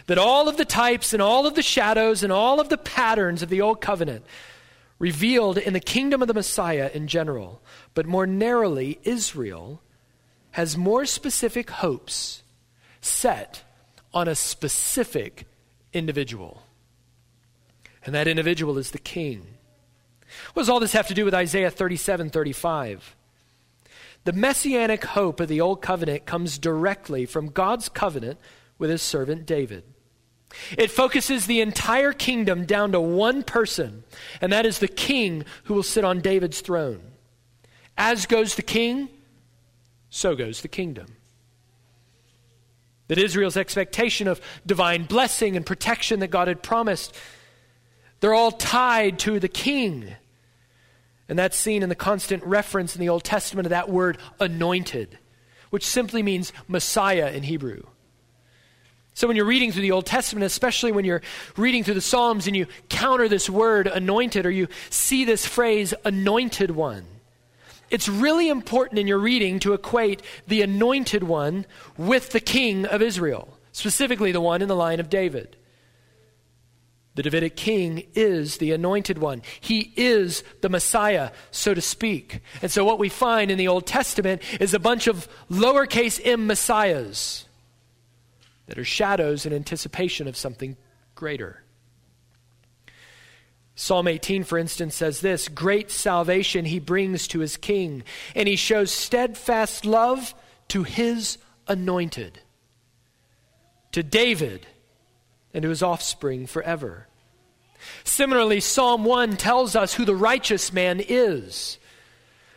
[0.08, 3.44] That all of the types and all of the shadows and all of the patterns
[3.44, 4.26] of the Old Covenant
[4.98, 7.62] revealed in the kingdom of the Messiah in general,
[7.94, 9.82] but more narrowly, Israel
[10.52, 12.42] has more specific hopes
[13.00, 13.64] set
[14.12, 15.46] on a specific
[15.94, 16.64] individual.
[18.04, 19.57] And that individual is the king.
[20.54, 23.16] What does all this have to do with Isaiah 37 35?
[24.24, 28.40] The messianic hope of the Old Covenant comes directly from God's covenant
[28.78, 29.84] with his servant David.
[30.78, 34.04] It focuses the entire kingdom down to one person,
[34.42, 37.02] and that is the king who will sit on David's throne.
[37.98, 39.10] As goes the king,
[40.10, 41.08] so goes the kingdom.
[43.08, 47.16] That Israel's expectation of divine blessing and protection that God had promised,
[48.20, 50.16] they're all tied to the king.
[51.30, 55.18] And that's seen in the constant reference in the Old Testament of that word anointed,
[55.70, 57.84] which simply means Messiah in Hebrew.
[59.14, 61.24] So when you're reading through the Old Testament, especially when you're
[61.58, 65.94] reading through the Psalms and you counter this word anointed or you see this phrase
[66.06, 67.04] anointed one,
[67.90, 71.66] it's really important in your reading to equate the anointed one
[71.98, 75.57] with the king of Israel, specifically the one in the line of David.
[77.18, 79.42] The Davidic king is the anointed one.
[79.60, 82.42] He is the Messiah, so to speak.
[82.62, 86.46] And so, what we find in the Old Testament is a bunch of lowercase m
[86.46, 87.46] messiahs
[88.68, 90.78] that are shadows in anticipation of something
[91.16, 91.64] greater.
[93.74, 98.04] Psalm 18, for instance, says this Great salvation he brings to his king,
[98.36, 100.36] and he shows steadfast love
[100.68, 102.42] to his anointed,
[103.92, 104.68] to David,
[105.52, 107.07] and to his offspring forever.
[108.04, 111.78] Similarly, Psalm 1 tells us who the righteous man is.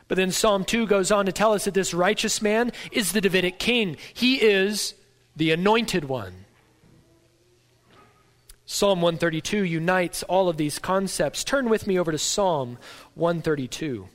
[0.08, 3.20] But then Psalm 2 goes on to tell us that this righteous man is the
[3.20, 3.96] Davidic king.
[4.12, 4.94] He is
[5.36, 6.46] the anointed one.
[8.66, 11.42] Psalm 132 unites all of these concepts.
[11.42, 12.78] Turn with me over to Psalm
[13.14, 14.08] 132.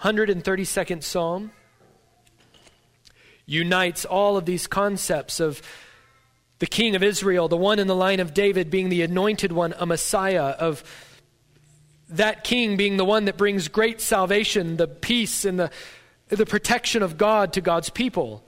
[0.00, 1.52] 132nd Psalm
[3.46, 5.62] unites all of these concepts of
[6.64, 9.74] the King of Israel, the one in the line of David being the anointed one,
[9.76, 10.82] a Messiah, of
[12.08, 15.70] that king being the one that brings great salvation, the peace, and the,
[16.28, 18.42] the protection of God to God's people.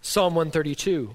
[0.00, 1.14] Psalm 132.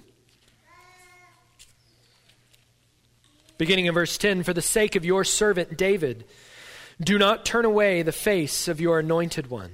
[3.57, 6.23] Beginning in verse 10 For the sake of your servant David,
[7.01, 9.71] do not turn away the face of your anointed one.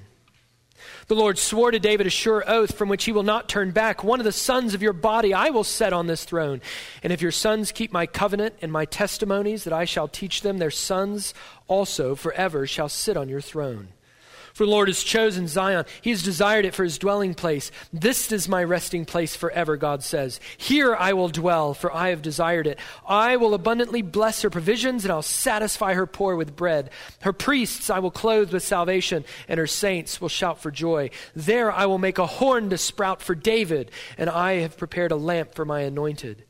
[1.08, 4.04] The Lord swore to David a sure oath from which he will not turn back.
[4.04, 6.62] One of the sons of your body I will set on this throne.
[7.01, 10.60] And if your sons keep my covenant and my testimonies that I shall teach them,
[10.60, 11.34] their sons
[11.68, 13.89] also forever shall sit on your throne.
[14.54, 15.86] For the Lord has chosen Zion.
[16.01, 17.72] He has desired it for his dwelling place.
[17.91, 20.39] This is my resting place forever, God says.
[20.58, 22.78] Here I will dwell, for I have desired it.
[23.08, 26.91] I will abundantly bless her provisions, and I'll satisfy her poor with bread.
[27.22, 31.10] Her priests I will clothe with salvation, and her saints will shout for joy.
[31.36, 33.89] There I will make a horn to sprout for David,
[34.20, 36.45] and I have prepared a lamp for my anointed.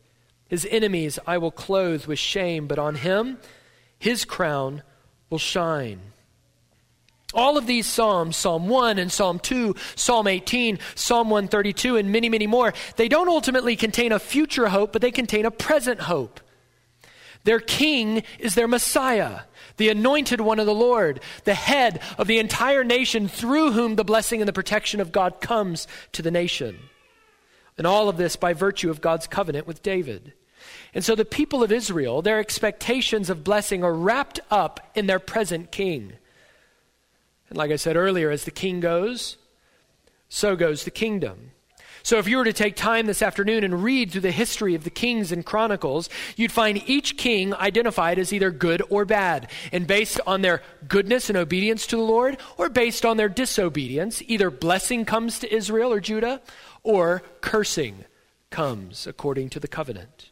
[0.50, 3.38] His enemies I will clothe with shame, but on him
[3.98, 4.84] his crown
[5.30, 6.13] will shine.
[7.34, 12.30] All of these Psalms, Psalm 1 and Psalm 2, Psalm 18, Psalm 132, and many,
[12.30, 16.40] many more, they don't ultimately contain a future hope, but they contain a present hope.
[17.44, 19.42] Their king is their Messiah,
[19.78, 24.06] the anointed one of the Lord, the head of the entire nation through whom the
[24.06, 26.80] blessing and the protection of God comes to the nation.
[27.78, 30.34] And all of this by virtue of God's covenant with David.
[30.94, 35.20] And so the people of Israel, their expectations of blessing are wrapped up in their
[35.20, 36.14] present king.
[37.54, 39.38] And like I said earlier, as the king goes,
[40.28, 41.52] so goes the kingdom.
[42.02, 44.84] So, if you were to take time this afternoon and read through the history of
[44.84, 49.52] the kings and chronicles, you'd find each king identified as either good or bad.
[49.72, 54.24] And based on their goodness and obedience to the Lord, or based on their disobedience,
[54.26, 56.42] either blessing comes to Israel or Judah,
[56.82, 58.06] or cursing
[58.50, 60.32] comes according to the covenant.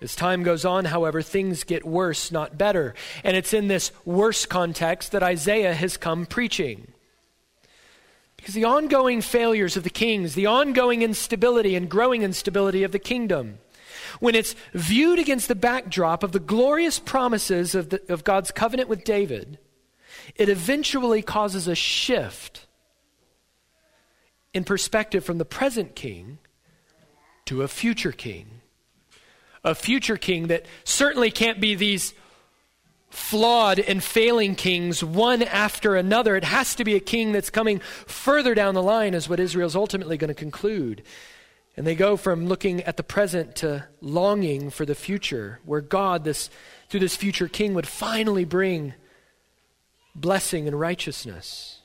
[0.00, 2.94] As time goes on, however, things get worse, not better.
[3.24, 6.92] And it's in this worse context that Isaiah has come preaching.
[8.36, 13.00] Because the ongoing failures of the kings, the ongoing instability and growing instability of the
[13.00, 13.58] kingdom,
[14.20, 18.88] when it's viewed against the backdrop of the glorious promises of, the, of God's covenant
[18.88, 19.58] with David,
[20.36, 22.66] it eventually causes a shift
[24.54, 26.38] in perspective from the present king
[27.46, 28.57] to a future king
[29.64, 32.14] a future king that certainly can't be these
[33.10, 36.36] flawed and failing kings one after another.
[36.36, 39.76] It has to be a king that's coming further down the line, is what Israel's
[39.76, 41.02] ultimately going to conclude.
[41.76, 46.24] And they go from looking at the present to longing for the future, where God,
[46.24, 46.50] this,
[46.88, 48.94] through this future king, would finally bring
[50.14, 51.77] blessing and righteousness.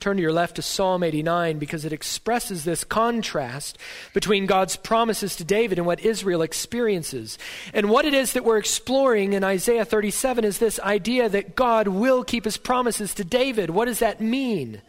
[0.00, 3.76] Turn to your left to Psalm 89 because it expresses this contrast
[4.14, 7.36] between God's promises to David and what Israel experiences.
[7.74, 11.88] And what it is that we're exploring in Isaiah 37 is this idea that God
[11.88, 13.70] will keep his promises to David.
[13.70, 14.82] What does that mean?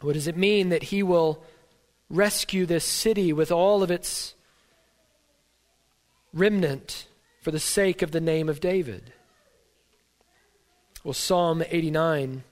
[0.00, 1.40] What does it mean that he will
[2.10, 4.34] rescue this city with all of its
[6.34, 7.06] remnant
[7.40, 9.12] for the sake of the name of David?
[11.04, 12.42] Well, Psalm 89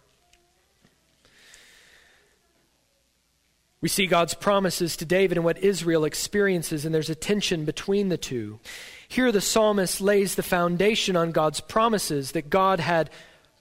[3.83, 8.11] We see God's promises to David and what Israel experiences, and there's a tension between
[8.11, 8.61] the two.
[9.09, 13.09] Here, the psalmist lays the foundation on God's promises that God had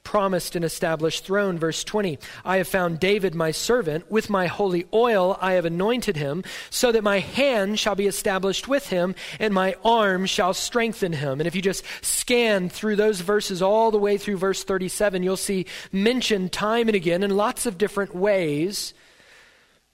[0.04, 1.58] promised an established throne.
[1.58, 4.12] Verse 20 I have found David my servant.
[4.12, 8.68] With my holy oil I have anointed him, so that my hand shall be established
[8.68, 11.40] with him, and my arm shall strengthen him.
[11.40, 15.38] And if you just scan through those verses all the way through verse 37, you'll
[15.38, 18.94] see mentioned time and again in lots of different ways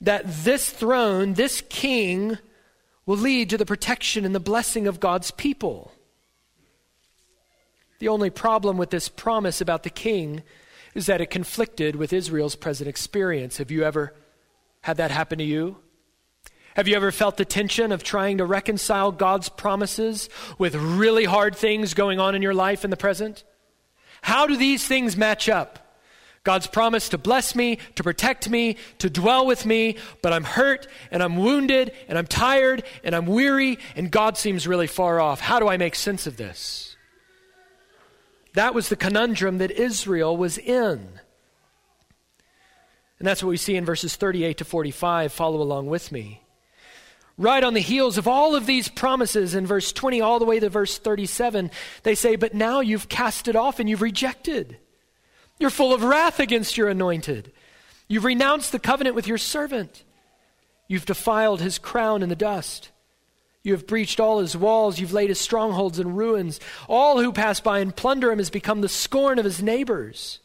[0.01, 2.37] that this throne, this king,
[3.05, 5.91] will lead to the protection and the blessing of God's people.
[7.99, 10.43] The only problem with this promise about the king
[10.93, 13.57] is that it conflicted with Israel's present experience.
[13.57, 14.13] Have you ever
[14.81, 15.77] had that happen to you?
[16.75, 21.55] Have you ever felt the tension of trying to reconcile God's promises with really hard
[21.55, 23.43] things going on in your life in the present?
[24.21, 25.84] How do these things match up?
[26.45, 30.87] God's promise to bless me, to protect me, to dwell with me, but I'm hurt
[31.11, 35.41] and I'm wounded and I'm tired and I'm weary and God seems really far off.
[35.41, 36.95] How do I make sense of this?
[38.53, 41.09] That was the conundrum that Israel was in.
[43.17, 45.33] And that's what we see in verses 38 to 45.
[45.33, 46.41] Follow along with me.
[47.37, 50.59] Right on the heels of all of these promises in verse 20 all the way
[50.59, 51.69] to verse 37,
[52.03, 54.77] they say, But now you've cast it off and you've rejected.
[55.59, 57.51] You're full of wrath against your anointed.
[58.07, 60.03] You've renounced the covenant with your servant.
[60.87, 62.91] You've defiled his crown in the dust.
[63.63, 64.99] You have breached all his walls.
[64.99, 66.59] You've laid his strongholds in ruins.
[66.87, 70.39] All who pass by and plunder him has become the scorn of his neighbors.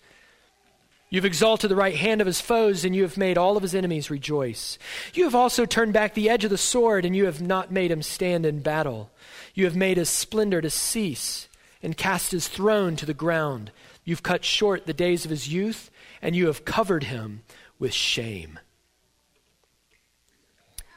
[1.11, 3.75] You've exalted the right hand of his foes, and you have made all of his
[3.75, 4.79] enemies rejoice.
[5.13, 7.91] You have also turned back the edge of the sword, and you have not made
[7.91, 9.11] him stand in battle.
[9.53, 11.49] You have made his splendor to cease,
[11.83, 13.73] and cast his throne to the ground.
[14.11, 15.89] You've cut short the days of his youth,
[16.21, 17.43] and you have covered him
[17.79, 18.59] with shame.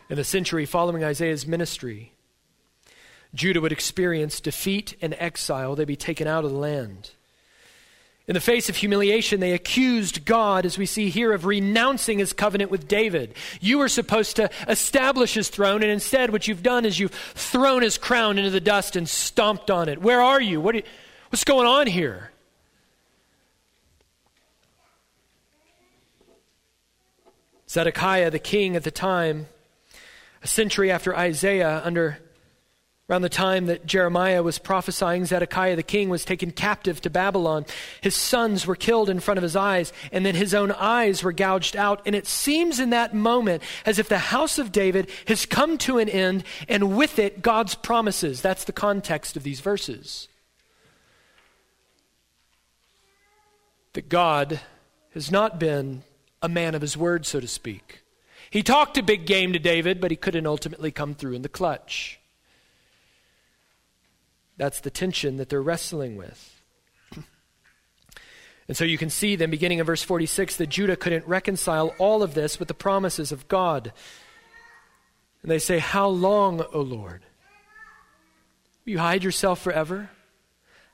[0.10, 2.14] In the century following Isaiah's ministry,
[3.36, 5.76] Judah would experience defeat and exile.
[5.76, 7.12] They'd be taken out of the land.
[8.28, 12.34] In the face of humiliation, they accused God, as we see here, of renouncing his
[12.34, 13.36] covenant with David.
[13.62, 17.84] You were supposed to establish his throne, and instead, what you've done is you've thrown
[17.84, 20.02] his crown into the dust and stomped on it.
[20.02, 20.60] Where are you?
[20.60, 20.86] What are you
[21.30, 22.32] what's going on here?
[27.74, 29.48] Zedekiah, the king at the time,
[30.44, 32.20] a century after Isaiah, under
[33.10, 37.66] around the time that Jeremiah was prophesying, Zedekiah the king was taken captive to Babylon.
[38.00, 41.32] His sons were killed in front of his eyes, and then his own eyes were
[41.32, 42.04] gouged out.
[42.06, 45.98] And it seems in that moment as if the house of David has come to
[45.98, 48.40] an end, and with it, God's promises.
[48.40, 50.28] That's the context of these verses.
[53.94, 54.60] That God
[55.16, 56.04] has not been
[56.44, 58.04] a man of his word, so to speak.
[58.52, 61.50] He talked a big game to David, but he couldn't ultimately come through in the
[61.50, 62.20] clutch.
[64.58, 66.62] That's the tension that they're wrestling with.
[68.66, 72.24] And so you can see then, beginning in verse 46, that Judah couldn't reconcile all
[72.24, 73.92] of this with the promises of God.
[75.42, 77.24] And they say, How long, O Lord?
[78.86, 80.12] Will you hide yourself forever?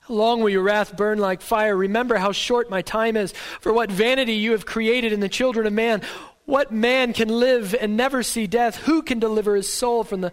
[0.10, 1.76] Long will your wrath burn like fire?
[1.76, 3.32] Remember how short my time is.
[3.62, 6.02] For what vanity you have created in the children of man.
[6.46, 8.76] What man can live and never see death?
[8.78, 10.32] Who can deliver his soul from the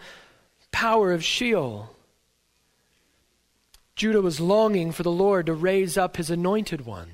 [0.72, 1.90] power of Sheol?
[3.96, 7.08] Judah was longing for the Lord to raise up his anointed one,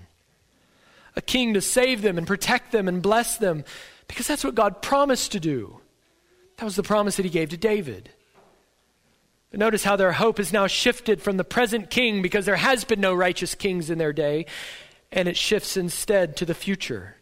[1.15, 3.65] a king to save them and protect them and bless them,
[4.09, 5.79] because that's what God promised to do.
[6.57, 8.11] That was the promise that he gave to David.
[9.53, 12.85] But notice how their hope is now shifted from the present king because there has
[12.85, 14.47] been no righteous kings in their day,
[15.13, 17.17] and it shifts instead to the future.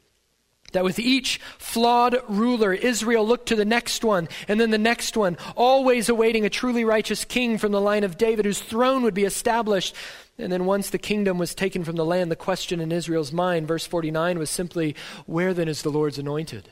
[0.70, 5.16] That with each flawed ruler, Israel looked to the next one and then the next
[5.16, 9.14] one, always awaiting a truly righteous king from the line of David whose throne would
[9.14, 9.97] be established.
[10.39, 13.66] And then once the kingdom was taken from the land, the question in Israel's mind,
[13.66, 14.95] verse 49, was simply,
[15.26, 16.70] Where then is the Lord's anointed?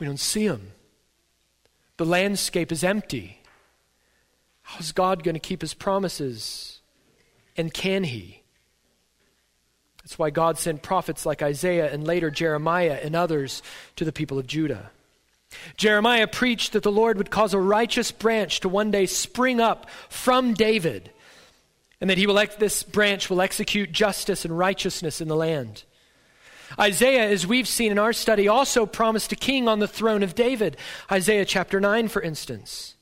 [0.00, 0.72] We don't see him.
[1.98, 3.41] The landscape is empty.
[4.72, 6.80] How's God going to keep his promises?
[7.58, 8.42] And can he?
[10.02, 13.62] That's why God sent prophets like Isaiah and later Jeremiah and others
[13.96, 14.90] to the people of Judah.
[15.76, 19.90] Jeremiah preached that the Lord would cause a righteous branch to one day spring up
[20.08, 21.10] from David,
[22.00, 25.84] and that he will ex- this branch will execute justice and righteousness in the land.
[26.78, 30.34] Isaiah, as we've seen in our study, also promised a king on the throne of
[30.34, 30.78] David.
[31.10, 32.94] Isaiah chapter 9, for instance.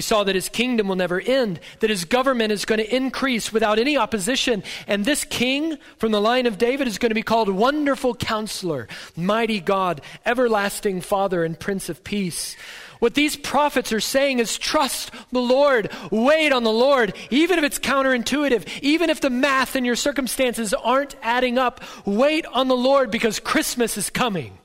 [0.00, 3.52] We saw that his kingdom will never end, that his government is going to increase
[3.52, 4.62] without any opposition.
[4.86, 8.88] And this king from the line of David is going to be called Wonderful Counselor,
[9.14, 12.56] Mighty God, Everlasting Father, and Prince of Peace.
[13.00, 17.64] What these prophets are saying is trust the Lord, wait on the Lord, even if
[17.66, 22.74] it's counterintuitive, even if the math and your circumstances aren't adding up, wait on the
[22.74, 24.59] Lord because Christmas is coming.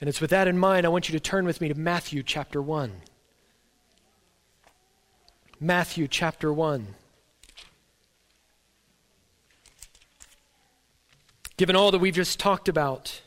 [0.00, 2.22] And it's with that in mind, I want you to turn with me to Matthew
[2.22, 2.92] chapter 1.
[5.60, 6.94] Matthew chapter 1.
[11.56, 13.22] Given all that we've just talked about,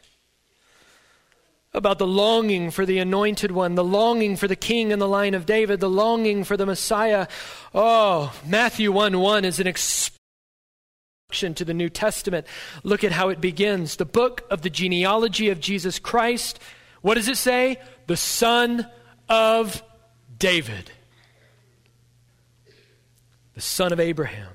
[1.73, 5.33] about the longing for the anointed one, the longing for the king in the line
[5.33, 7.27] of David, the longing for the Messiah.
[7.73, 9.67] Oh, Matthew 1 1 is an
[11.31, 12.45] to the New Testament.
[12.83, 13.95] Look at how it begins.
[13.95, 16.59] The book of the genealogy of Jesus Christ.
[17.01, 17.79] What does it say?
[18.07, 18.87] The son
[19.29, 19.81] of
[20.37, 20.91] David,
[23.53, 24.49] the son of Abraham.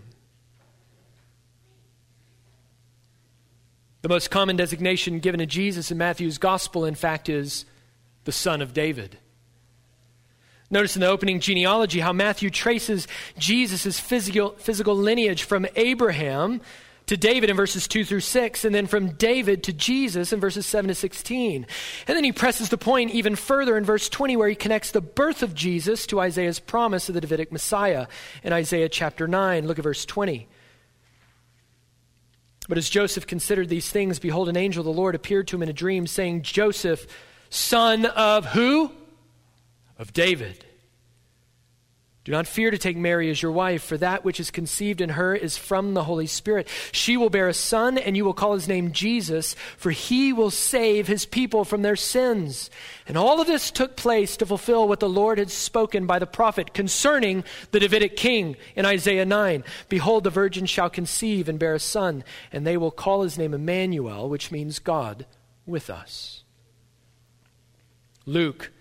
[4.03, 7.65] The most common designation given to Jesus in Matthew's gospel, in fact, is
[8.25, 9.19] the son of David.
[10.71, 13.07] Notice in the opening genealogy how Matthew traces
[13.39, 16.61] Jesus' physical, physical lineage from Abraham
[17.07, 20.67] to David in verses 2 through 6, and then from David to Jesus in verses
[20.67, 21.67] 7 to 16.
[22.09, 25.01] And then he presses the point even further in verse 20, where he connects the
[25.01, 28.09] birth of Jesus to Isaiah's promise of the Davidic Messiah
[28.43, 29.69] in Isaiah chapter 9.
[29.69, 30.49] Look at verse 20.
[32.69, 35.63] But as Joseph considered these things, behold, an angel of the Lord appeared to him
[35.63, 37.07] in a dream, saying, Joseph,
[37.51, 38.91] son of who?
[39.99, 40.65] Of David.
[42.27, 45.11] Do not fear to take Mary as your wife, for that which is conceived in
[45.11, 46.67] her is from the Holy Spirit.
[46.91, 50.51] She will bear a son, and you will call his name Jesus, for he will
[50.51, 52.69] save his people from their sins.
[53.07, 56.27] And all of this took place to fulfill what the Lord had spoken by the
[56.27, 59.63] prophet concerning the Davidic king in Isaiah 9.
[59.89, 63.55] Behold, the virgin shall conceive and bear a son, and they will call his name
[63.55, 65.27] Emmanuel, which means God
[65.65, 66.43] with us.
[68.25, 68.73] Luke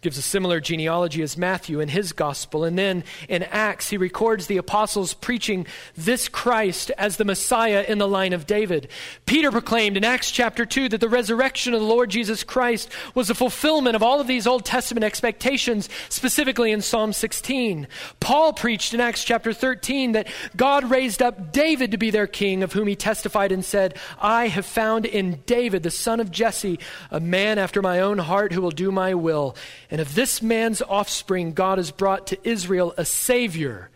[0.00, 2.62] gives a similar genealogy as Matthew in his gospel.
[2.62, 7.98] And then in Acts, he records the apostles preaching this Christ as the Messiah in
[7.98, 8.88] the line of David.
[9.26, 13.28] Peter proclaimed in Acts chapter 2 that the resurrection of the Lord Jesus Christ was
[13.28, 17.88] a fulfillment of all of these Old Testament expectations, specifically in Psalm 16.
[18.20, 22.62] Paul preached in Acts chapter 13 that God raised up David to be their king,
[22.62, 26.78] of whom he testified and said, I have found in David, the son of Jesse,
[27.10, 29.56] a man after my own heart who will do my will.
[29.90, 33.90] And of this man's offspring, God has brought to Israel a Savior,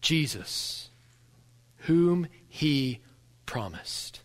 [0.00, 0.88] Jesus,
[1.80, 3.00] whom he
[3.44, 4.20] promised.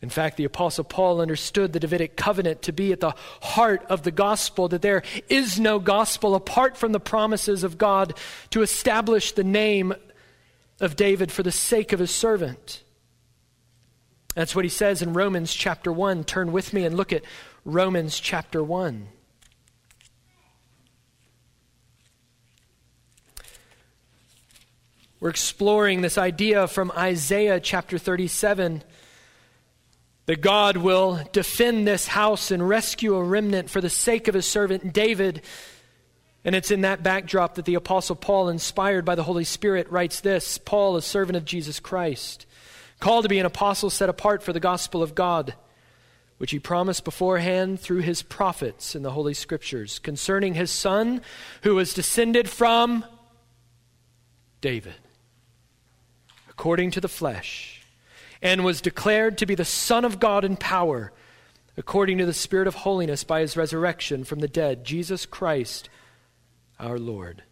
[0.00, 4.04] In fact, the Apostle Paul understood the Davidic covenant to be at the heart of
[4.04, 8.14] the gospel, that there is no gospel apart from the promises of God
[8.50, 9.92] to establish the name
[10.80, 12.84] of David for the sake of his servant.
[14.36, 16.22] That's what he says in Romans chapter 1.
[16.22, 17.24] Turn with me and look at
[17.70, 19.08] Romans chapter 1.
[25.20, 28.82] We're exploring this idea from Isaiah chapter 37
[30.24, 34.46] that God will defend this house and rescue a remnant for the sake of his
[34.46, 35.42] servant David.
[36.46, 40.20] And it's in that backdrop that the Apostle Paul, inspired by the Holy Spirit, writes
[40.20, 42.46] this Paul, a servant of Jesus Christ,
[42.98, 45.52] called to be an apostle set apart for the gospel of God
[46.38, 51.20] which he promised beforehand through his prophets in the Holy Scriptures concerning his son
[51.62, 53.04] who was descended from
[54.60, 54.94] David,
[56.48, 57.82] according to the flesh,
[58.40, 61.12] and was declared to be the Son of God in power,
[61.76, 65.88] according to the Spirit of holiness by his resurrection from the dead, Jesus Christ
[66.78, 67.42] our Lord.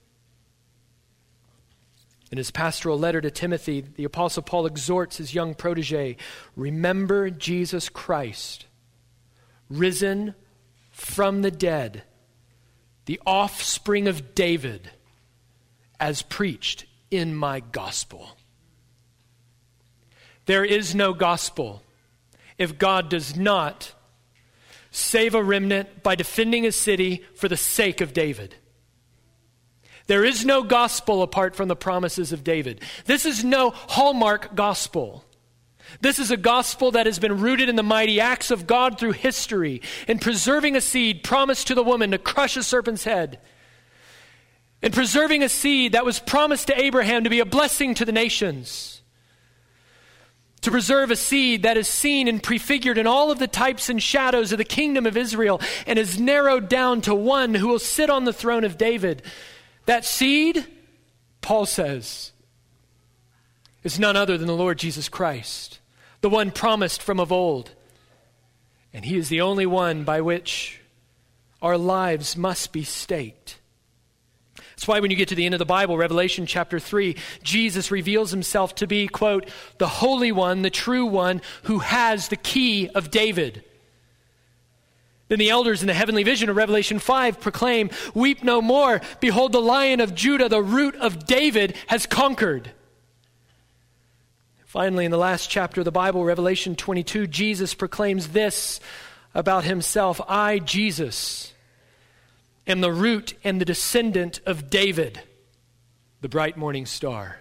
[2.31, 6.17] In his pastoral letter to Timothy, the Apostle Paul exhorts his young protege
[6.57, 8.67] remember Jesus Christ
[9.69, 10.35] risen
[10.91, 12.03] from the dead,
[13.07, 14.91] the offspring of David,
[16.01, 18.37] as preached in my gospel.
[20.47, 21.83] There is no gospel
[22.59, 23.93] if God does not
[24.91, 28.55] save a remnant by defending a city for the sake of David.
[30.07, 32.81] There is no gospel apart from the promises of David.
[33.07, 35.25] This is no hallmark gospel.
[36.01, 39.13] This is a gospel that has been rooted in the mighty acts of God through
[39.13, 43.39] history, in preserving a seed promised to the woman to crush a serpent's head,
[44.83, 48.13] in preserving a seed that was promised to Abraham to be a blessing to the
[48.13, 49.03] nations,
[50.63, 54.03] to preserve a seed that is seen and prefigured in all of the types and
[54.03, 58.11] shadows of the kingdom of Israel and is narrowed down to one who will sit
[58.11, 59.23] on the throne of David.
[59.85, 60.67] That seed,
[61.41, 62.33] Paul says,
[63.87, 65.79] is none other than the Lord Jesus Christ,
[66.21, 67.71] the one promised from of old.
[68.93, 70.81] And he is the only one by which
[71.63, 73.61] our lives must be staked.
[74.57, 77.15] That's why when you get to the end of the Bible, Revelation chapter 3,
[77.45, 82.37] Jesus reveals himself to be, quote, the Holy One, the true One, who has the
[82.37, 83.63] key of David.
[85.29, 89.01] Then the elders in the heavenly vision of Revelation 5 proclaim, Weep no more.
[89.21, 92.73] Behold, the lion of Judah, the root of David, has conquered.
[94.67, 98.81] Finally, in the last chapter of the Bible, Revelation 22, Jesus proclaims this
[99.33, 101.55] about himself I, Jesus,
[102.67, 105.21] am the root and the descendant of David,
[106.21, 107.39] the bright morning star.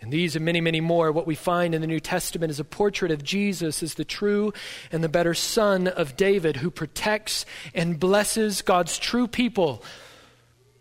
[0.00, 2.64] And these and many, many more, what we find in the New Testament is a
[2.64, 4.52] portrait of Jesus as the true
[4.92, 9.82] and the better son of David who protects and blesses God's true people,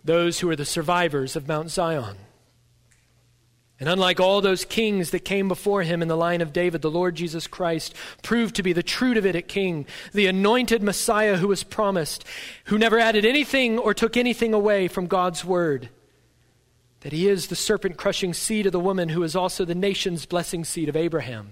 [0.03, 2.17] those who are the survivors of Mount Zion.
[3.83, 6.89] And unlike all those kings that came before him in the line of David, the
[6.89, 11.63] Lord Jesus Christ proved to be the true Davidic king, the anointed Messiah who was
[11.63, 12.23] promised,
[12.67, 15.89] who never added anything or took anything away from God's word.
[17.01, 20.25] That he is the serpent crushing seed of the woman who is also the nation's
[20.25, 21.51] blessing seed of Abraham.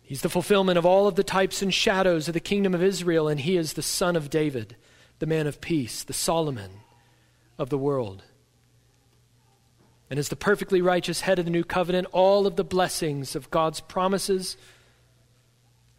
[0.00, 3.28] He's the fulfillment of all of the types and shadows of the kingdom of Israel,
[3.28, 4.76] and he is the son of David,
[5.18, 6.70] the man of peace, the Solomon
[7.58, 8.22] of the world
[10.12, 13.50] and as the perfectly righteous head of the new covenant, all of the blessings of
[13.50, 14.58] God's promises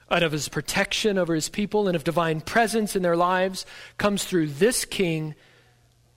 [0.07, 3.65] and of his protection over his people and of divine presence in their lives
[3.97, 5.33] comes through this king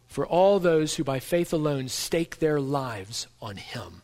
[0.06, 4.02] for all those who by faith alone stake their lives on him.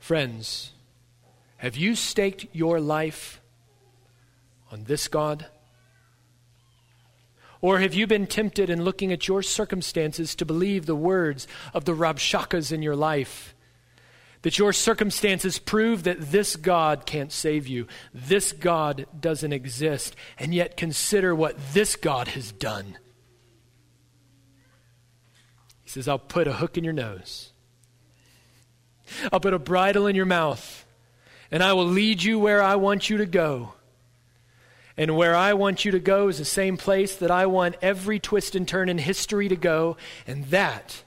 [0.00, 0.72] Friends,
[1.58, 3.40] have you staked your life
[4.72, 5.46] on this God?
[7.62, 11.84] Or have you been tempted in looking at your circumstances to believe the words of
[11.84, 13.54] the Rabshakehs in your life?
[14.42, 20.54] That your circumstances prove that this God can't save you, this God doesn't exist, and
[20.54, 22.96] yet consider what this God has done.
[25.82, 27.52] He says, I'll put a hook in your nose,
[29.30, 30.86] I'll put a bridle in your mouth,
[31.50, 33.74] and I will lead you where I want you to go.
[34.96, 38.18] And where I want you to go is the same place that I want every
[38.18, 41.04] twist and turn in history to go, and that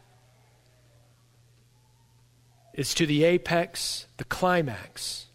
[2.74, 5.28] is to the apex, the climax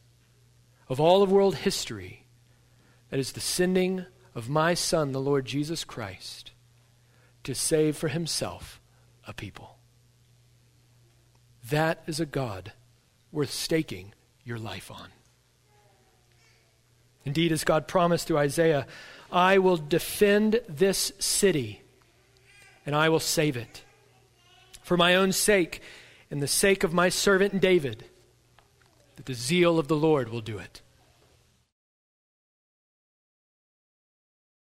[0.88, 2.24] of all of world history.
[3.10, 6.52] That is the sending of my Son, the Lord Jesus Christ,
[7.44, 8.80] to save for himself
[9.26, 9.78] a people.
[11.70, 12.72] That is a God
[13.30, 15.08] worth staking your life on.
[17.28, 18.86] Indeed, as God promised through Isaiah,
[19.30, 21.82] I will defend this city
[22.86, 23.84] and I will save it.
[24.80, 25.82] For my own sake
[26.30, 28.06] and the sake of my servant David,
[29.16, 30.80] that the zeal of the Lord will do it.